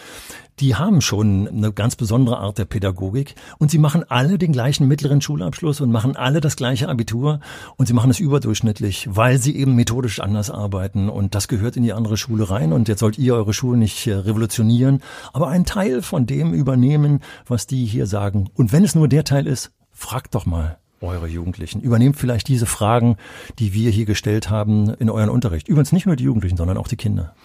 Die 0.60 0.76
haben 0.76 1.02
schon 1.02 1.48
eine 1.48 1.72
ganz 1.74 1.96
besondere 1.96 2.38
Art 2.38 2.60
der 2.60 2.66
Pädagogik 2.66 3.34
und 3.58 3.72
sie 3.72 3.80
machen 3.80 4.04
alle 4.08 4.38
den 4.38 4.52
gleichen 4.52 4.88
mittleren 4.88 5.20
Schulabschluss 5.20 5.82
und 5.82 5.92
machen 5.92 6.16
alle 6.16 6.42
das 6.42 6.56
gleiche 6.56 6.90
Abitur 6.90 7.40
und 7.76 7.88
sie 7.88 7.94
machen 7.94 8.12
es 8.12 8.20
überdurchschnittlich, 8.20 9.08
weil 9.10 9.40
sie 9.40 9.56
eben 9.56 9.74
methodisch 9.76 10.20
anders 10.20 10.52
arbeiten 10.52 11.10
und 11.10 11.34
das 11.34 11.48
gehört 11.48 11.76
in 11.76 11.82
die 11.82 11.94
andere 11.94 12.18
Schule 12.18 12.52
rein 12.52 12.72
und 12.72 12.88
jetzt 12.88 13.00
sollt 13.00 13.18
ihr 13.18 13.34
eure 13.34 13.54
Schule 13.54 13.80
nicht 13.80 14.06
äh, 14.06 14.14
revolutionieren, 14.14 15.02
aber 15.34 15.48
einen 15.48 15.66
Teil 15.66 16.04
von 16.04 16.28
dem 16.28 16.54
übernehmen, 16.54 17.22
was 17.48 17.68
die 17.68 17.86
hier 17.86 18.06
sagen. 18.06 18.50
Und 18.56 18.72
wenn 18.72 18.84
es 18.84 18.96
nur 18.96 19.08
der 19.08 19.24
Teil 19.24 19.48
ist, 19.48 19.72
fragt 19.92 20.36
doch 20.36 20.46
mal 20.46 20.78
eure 21.02 21.28
Jugendlichen. 21.28 21.82
Übernehmt 21.82 22.18
vielleicht 22.18 22.48
diese 22.48 22.66
Fragen, 22.66 23.18
die 23.60 23.74
wir 23.74 23.92
hier 23.92 24.06
gestellt 24.06 24.50
haben, 24.50 24.94
in 24.94 25.10
euren 25.10 25.30
Unterricht. 25.30 25.68
Übrigens 25.68 25.92
nicht 25.92 26.06
nur 26.06 26.16
die 26.16 26.24
Jugendlichen, 26.24 26.58
sondern 26.58 26.78
auch 26.78 26.88
die 26.88 26.96
Kinder 26.96 27.36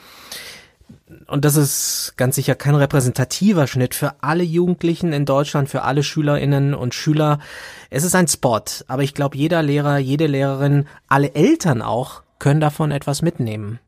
und 1.27 1.45
das 1.45 1.57
ist 1.57 2.15
ganz 2.17 2.37
sicher 2.37 2.55
kein 2.55 2.75
repräsentativer 2.75 3.67
Schnitt 3.67 3.95
für 3.95 4.23
alle 4.23 4.43
Jugendlichen 4.43 5.13
in 5.13 5.27
Deutschland, 5.27 5.69
für 5.69 5.83
alle 5.83 6.03
Schülerinnen 6.03 6.75
und 6.75 6.95
Schüler. 6.95 7.39
Es 7.91 8.05
ist 8.05 8.15
ein 8.15 8.29
Spot, 8.29 8.63
aber 8.87 9.03
ich 9.03 9.15
glaube, 9.15 9.37
jeder 9.37 9.63
Lehrer, 9.63 9.99
jede 9.99 10.27
Lehrerin, 10.27 10.87
alle 11.07 11.35
Eltern 11.35 11.83
auch 11.83 12.23
können 12.39 12.61
davon 12.61 12.91
etwas 12.91 13.23
mitnehmen. 13.23 13.79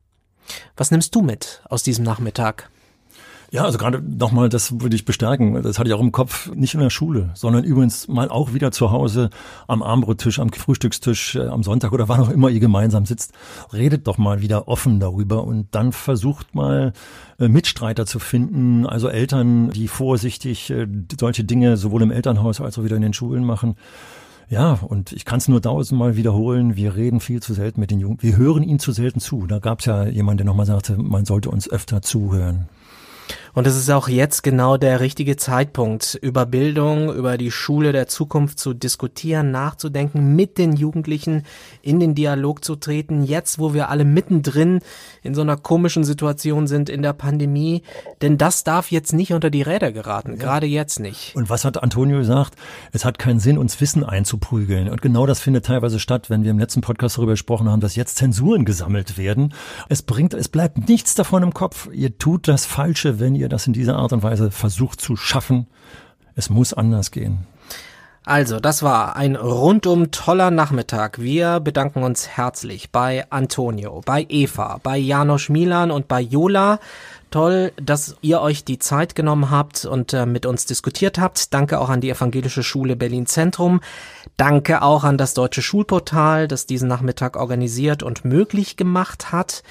Was 0.76 0.90
nimmst 0.90 1.14
du 1.14 1.22
mit 1.22 1.62
aus 1.68 1.82
diesem 1.82 2.04
Nachmittag? 2.04 2.70
Ja, 3.52 3.64
also 3.64 3.78
gerade 3.78 4.00
nochmal, 4.00 4.48
das 4.48 4.80
würde 4.80 4.94
ich 4.94 5.04
bestärken. 5.04 5.60
Das 5.62 5.80
hatte 5.80 5.88
ich 5.88 5.94
auch 5.94 6.00
im 6.00 6.12
Kopf, 6.12 6.54
nicht 6.54 6.74
in 6.74 6.80
der 6.80 6.90
Schule, 6.90 7.30
sondern 7.34 7.64
übrigens 7.64 8.06
mal 8.06 8.28
auch 8.28 8.54
wieder 8.54 8.70
zu 8.70 8.92
Hause 8.92 9.28
am 9.66 9.82
Abendbrottisch, 9.82 10.38
am 10.38 10.52
Frühstückstisch, 10.52 11.34
äh, 11.34 11.48
am 11.48 11.64
Sonntag 11.64 11.92
oder 11.92 12.08
wann 12.08 12.20
auch 12.20 12.30
immer 12.30 12.48
ihr 12.48 12.60
gemeinsam 12.60 13.06
sitzt. 13.06 13.32
Redet 13.72 14.06
doch 14.06 14.18
mal 14.18 14.40
wieder 14.40 14.68
offen 14.68 15.00
darüber 15.00 15.42
und 15.42 15.66
dann 15.72 15.90
versucht 15.90 16.54
mal 16.54 16.92
äh, 17.40 17.48
Mitstreiter 17.48 18.06
zu 18.06 18.20
finden, 18.20 18.86
also 18.86 19.08
Eltern, 19.08 19.70
die 19.70 19.88
vorsichtig 19.88 20.70
äh, 20.70 20.86
solche 21.18 21.42
Dinge 21.42 21.76
sowohl 21.76 22.02
im 22.02 22.12
Elternhaus 22.12 22.60
als 22.60 22.78
auch 22.78 22.84
wieder 22.84 22.96
in 22.96 23.02
den 23.02 23.14
Schulen 23.14 23.44
machen. 23.44 23.74
Ja, 24.48 24.78
und 24.80 25.10
ich 25.10 25.24
kann 25.24 25.38
es 25.38 25.48
nur 25.48 25.60
tausendmal 25.60 26.14
wiederholen, 26.16 26.76
wir 26.76 26.94
reden 26.94 27.18
viel 27.18 27.42
zu 27.42 27.54
selten 27.54 27.80
mit 27.80 27.90
den 27.90 27.98
Jungen, 27.98 28.18
wir 28.20 28.36
hören 28.36 28.62
ihnen 28.62 28.78
zu 28.78 28.92
selten 28.92 29.18
zu. 29.18 29.48
Da 29.48 29.58
gab 29.58 29.80
es 29.80 29.86
ja 29.86 30.06
jemand, 30.06 30.38
der 30.38 30.46
nochmal 30.46 30.66
sagte, 30.66 30.96
man 30.96 31.24
sollte 31.24 31.50
uns 31.50 31.68
öfter 31.68 32.00
zuhören. 32.00 32.68
Und 33.54 33.66
es 33.66 33.76
ist 33.76 33.90
auch 33.90 34.08
jetzt 34.08 34.42
genau 34.42 34.76
der 34.76 35.00
richtige 35.00 35.36
Zeitpunkt, 35.36 36.18
über 36.22 36.46
Bildung, 36.46 37.12
über 37.12 37.36
die 37.36 37.50
Schule 37.50 37.92
der 37.92 38.06
Zukunft 38.06 38.58
zu 38.58 38.74
diskutieren, 38.74 39.50
nachzudenken, 39.50 40.36
mit 40.36 40.58
den 40.58 40.74
Jugendlichen 40.74 41.44
in 41.82 41.98
den 41.98 42.14
Dialog 42.14 42.64
zu 42.64 42.76
treten. 42.76 43.24
Jetzt, 43.24 43.58
wo 43.58 43.74
wir 43.74 43.88
alle 43.88 44.04
mittendrin 44.04 44.80
in 45.22 45.34
so 45.34 45.40
einer 45.40 45.56
komischen 45.56 46.04
Situation 46.04 46.66
sind 46.66 46.88
in 46.88 47.02
der 47.02 47.12
Pandemie. 47.12 47.82
Denn 48.22 48.38
das 48.38 48.64
darf 48.64 48.90
jetzt 48.90 49.12
nicht 49.12 49.32
unter 49.32 49.50
die 49.50 49.62
Räder 49.62 49.92
geraten, 49.92 50.32
ja. 50.32 50.36
gerade 50.36 50.66
jetzt 50.66 51.00
nicht. 51.00 51.34
Und 51.34 51.50
was 51.50 51.64
hat 51.64 51.82
Antonio 51.82 52.18
gesagt? 52.18 52.54
Es 52.92 53.04
hat 53.04 53.18
keinen 53.18 53.40
Sinn, 53.40 53.58
uns 53.58 53.80
Wissen 53.80 54.04
einzuprügeln. 54.04 54.88
Und 54.88 55.02
genau 55.02 55.26
das 55.26 55.40
findet 55.40 55.66
teilweise 55.66 55.98
statt, 55.98 56.30
wenn 56.30 56.44
wir 56.44 56.50
im 56.50 56.58
letzten 56.58 56.82
Podcast 56.82 57.16
darüber 57.16 57.32
gesprochen 57.32 57.68
haben, 57.68 57.80
dass 57.80 57.96
jetzt 57.96 58.16
Zensuren 58.16 58.64
gesammelt 58.64 59.18
werden. 59.18 59.54
Es 59.88 60.02
bringt, 60.02 60.34
es 60.34 60.48
bleibt 60.48 60.88
nichts 60.88 61.14
davon 61.14 61.42
im 61.42 61.54
Kopf. 61.54 61.88
Ihr 61.92 62.16
tut 62.18 62.46
das 62.46 62.66
Falsche, 62.66 63.18
wenn 63.20 63.34
ihr 63.34 63.39
das 63.48 63.66
in 63.66 63.72
dieser 63.72 63.96
Art 63.96 64.12
und 64.12 64.22
Weise 64.22 64.50
versucht 64.50 65.00
zu 65.00 65.16
schaffen. 65.16 65.66
Es 66.34 66.50
muss 66.50 66.72
anders 66.72 67.10
gehen. 67.10 67.46
Also, 68.24 68.60
das 68.60 68.82
war 68.82 69.16
ein 69.16 69.34
rundum 69.34 70.10
toller 70.10 70.50
Nachmittag. 70.50 71.20
Wir 71.20 71.58
bedanken 71.58 72.02
uns 72.02 72.28
herzlich 72.28 72.90
bei 72.90 73.24
Antonio, 73.30 74.02
bei 74.04 74.26
Eva, 74.28 74.78
bei 74.82 74.98
Janosch 74.98 75.48
Milan 75.48 75.90
und 75.90 76.06
bei 76.06 76.20
Jola. 76.20 76.78
Toll, 77.30 77.72
dass 77.80 78.16
ihr 78.20 78.40
euch 78.40 78.64
die 78.64 78.78
Zeit 78.78 79.14
genommen 79.14 79.50
habt 79.50 79.84
und 79.84 80.12
äh, 80.12 80.26
mit 80.26 80.46
uns 80.46 80.66
diskutiert 80.66 81.18
habt. 81.18 81.54
Danke 81.54 81.80
auch 81.80 81.88
an 81.88 82.00
die 82.00 82.10
Evangelische 82.10 82.62
Schule 82.62 82.94
Berlin 82.94 83.26
Zentrum. 83.26 83.80
Danke 84.36 84.82
auch 84.82 85.04
an 85.04 85.16
das 85.16 85.34
Deutsche 85.34 85.62
Schulportal, 85.62 86.46
das 86.46 86.66
diesen 86.66 86.88
Nachmittag 86.88 87.36
organisiert 87.36 88.02
und 88.02 88.24
möglich 88.24 88.76
gemacht 88.76 89.32
hat. 89.32 89.62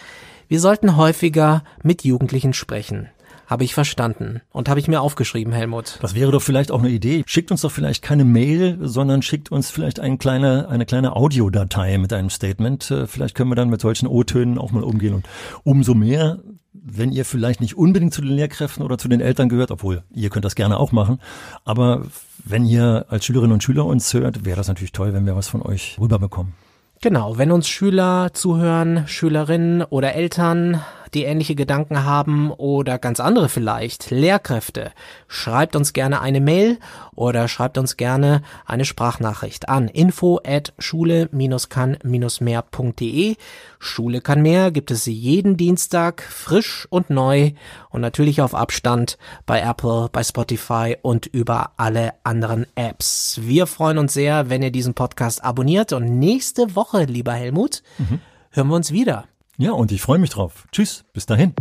Wir 0.48 0.60
sollten 0.60 0.98
häufiger 0.98 1.64
mit 1.84 2.04
Jugendlichen 2.04 2.54
sprechen. 2.54 3.10
Habe 3.50 3.64
ich 3.64 3.74
verstanden 3.74 4.42
und 4.52 4.70
habe 4.70 4.80
ich 4.80 4.88
mir 4.88 5.02
aufgeschrieben, 5.02 5.52
Helmut. 5.52 5.98
Das 6.02 6.14
wäre 6.14 6.32
doch 6.32 6.42
vielleicht 6.42 6.72
auch 6.72 6.82
eine 6.82 6.90
Idee. 6.90 7.24
Schickt 7.26 7.50
uns 7.50 7.62
doch 7.62 7.72
vielleicht 7.72 8.04
keine 8.04 8.24
Mail, 8.24 8.78
sondern 8.80 9.24
schickt 9.24 9.52
uns 9.52 9.72
vielleicht 9.72 10.00
ein 10.00 10.20
kleine, 10.20 10.70
eine 10.70 10.86
kleine 10.86 11.16
Audiodatei 11.16 11.98
mit 11.98 12.14
einem 12.14 12.30
Statement. 12.30 12.92
Äh, 12.92 13.08
vielleicht 13.08 13.34
können 13.34 13.50
wir 13.50 13.56
dann 13.56 13.72
mit 13.72 13.82
solchen 13.82 14.06
O-Tönen 14.06 14.60
auch 14.60 14.72
mal 14.72 14.84
umgehen. 14.84 15.16
Und 15.16 15.28
umso 15.64 15.96
mehr, 15.96 16.38
wenn 16.74 17.12
ihr 17.12 17.26
vielleicht 17.26 17.60
nicht 17.60 17.76
unbedingt 17.76 18.14
zu 18.14 18.22
den 18.22 18.34
Lehrkräften 18.34 18.84
oder 18.84 19.00
zu 19.00 19.08
den 19.08 19.20
Eltern 19.20 19.50
gehört, 19.50 19.72
obwohl 19.72 20.04
ihr 20.14 20.30
könnt 20.30 20.46
das 20.46 20.54
gerne 20.54 20.78
auch 20.78 20.92
machen, 20.92 21.20
aber 21.66 22.04
wenn 22.46 22.66
ihr 22.66 23.08
als 23.10 23.26
Schülerinnen 23.26 23.54
und 23.54 23.64
Schüler 23.64 23.88
uns 23.88 24.14
hört, 24.14 24.46
wäre 24.46 24.58
das 24.58 24.68
natürlich 24.68 24.92
toll, 24.92 25.14
wenn 25.14 25.26
wir 25.26 25.36
was 25.36 25.48
von 25.48 25.64
euch 25.64 25.98
rüberbekommen. 26.00 26.54
Genau, 27.02 27.38
wenn 27.38 27.52
uns 27.52 27.68
Schüler 27.70 28.32
zuhören, 28.34 29.08
Schülerinnen 29.08 29.84
oder 29.84 30.16
Eltern, 30.16 30.82
die 31.14 31.24
ähnliche 31.24 31.56
Gedanken 31.56 32.04
haben 32.04 32.52
oder 32.52 33.00
ganz 33.00 33.20
andere 33.20 33.50
vielleicht, 33.50 34.12
Lehrkräfte, 34.12 34.92
schreibt 35.28 35.76
uns 35.76 35.94
gerne 35.94 36.22
eine 36.22 36.42
Mail 36.42 36.78
oder 37.16 37.48
schreibt 37.48 37.78
uns 37.78 37.98
gerne 37.98 38.42
eine 38.66 38.86
Sprachnachricht 38.86 39.70
an 39.70 39.88
info 39.88 40.40
at 40.46 40.74
schule-kann-mehr.de. 40.80 43.36
Schule 43.80 44.22
kann 44.22 44.42
mehr 44.42 44.72
gibt 44.72 44.92
es 44.92 45.06
jeden 45.06 45.58
Dienstag 45.58 46.22
frisch 46.22 46.88
und 46.90 47.10
neu 47.10 47.52
und 47.90 48.02
natürlich 48.02 48.42
auf 48.42 48.54
Abstand 48.54 49.18
bei 49.46 49.62
Apple, 49.62 50.10
bei 50.12 50.24
Spotify 50.24 50.98
und 51.02 51.26
über 51.26 51.72
alle 51.78 52.14
anderen 52.24 52.66
Apps. 52.76 53.40
Wir 53.42 53.68
freuen 53.68 53.98
uns 53.98 54.14
sehr, 54.14 54.50
wenn 54.50 54.62
ihr 54.62 54.72
diesen 54.72 54.94
Podcast 54.94 55.44
abonniert 55.44 55.94
und 55.94 56.20
nächste 56.20 56.76
Woche, 56.76 57.06
lieber 57.06 57.34
Helmut, 57.34 57.82
mhm. 57.98 58.20
hören 58.52 58.68
wir 58.68 58.76
uns 58.76 58.92
wieder. 58.92 59.26
Ja, 59.62 59.74
und 59.74 59.92
ich 59.92 60.02
freue 60.02 60.20
mich 60.20 60.30
drauf. 60.30 60.70
Tschüss, 60.72 61.04
bis 61.12 61.26
dahin. 61.26 61.54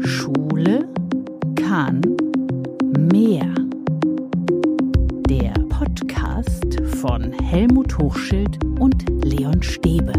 Schule 0.00 0.86
kann 1.54 2.02
mehr. 3.10 3.54
Der 5.30 5.54
Podcast 5.70 6.78
von 7.00 7.32
Helmut 7.32 7.96
Hochschild 7.96 8.62
und 8.78 9.06
Leon 9.24 9.62
Stäbe. 9.62 10.12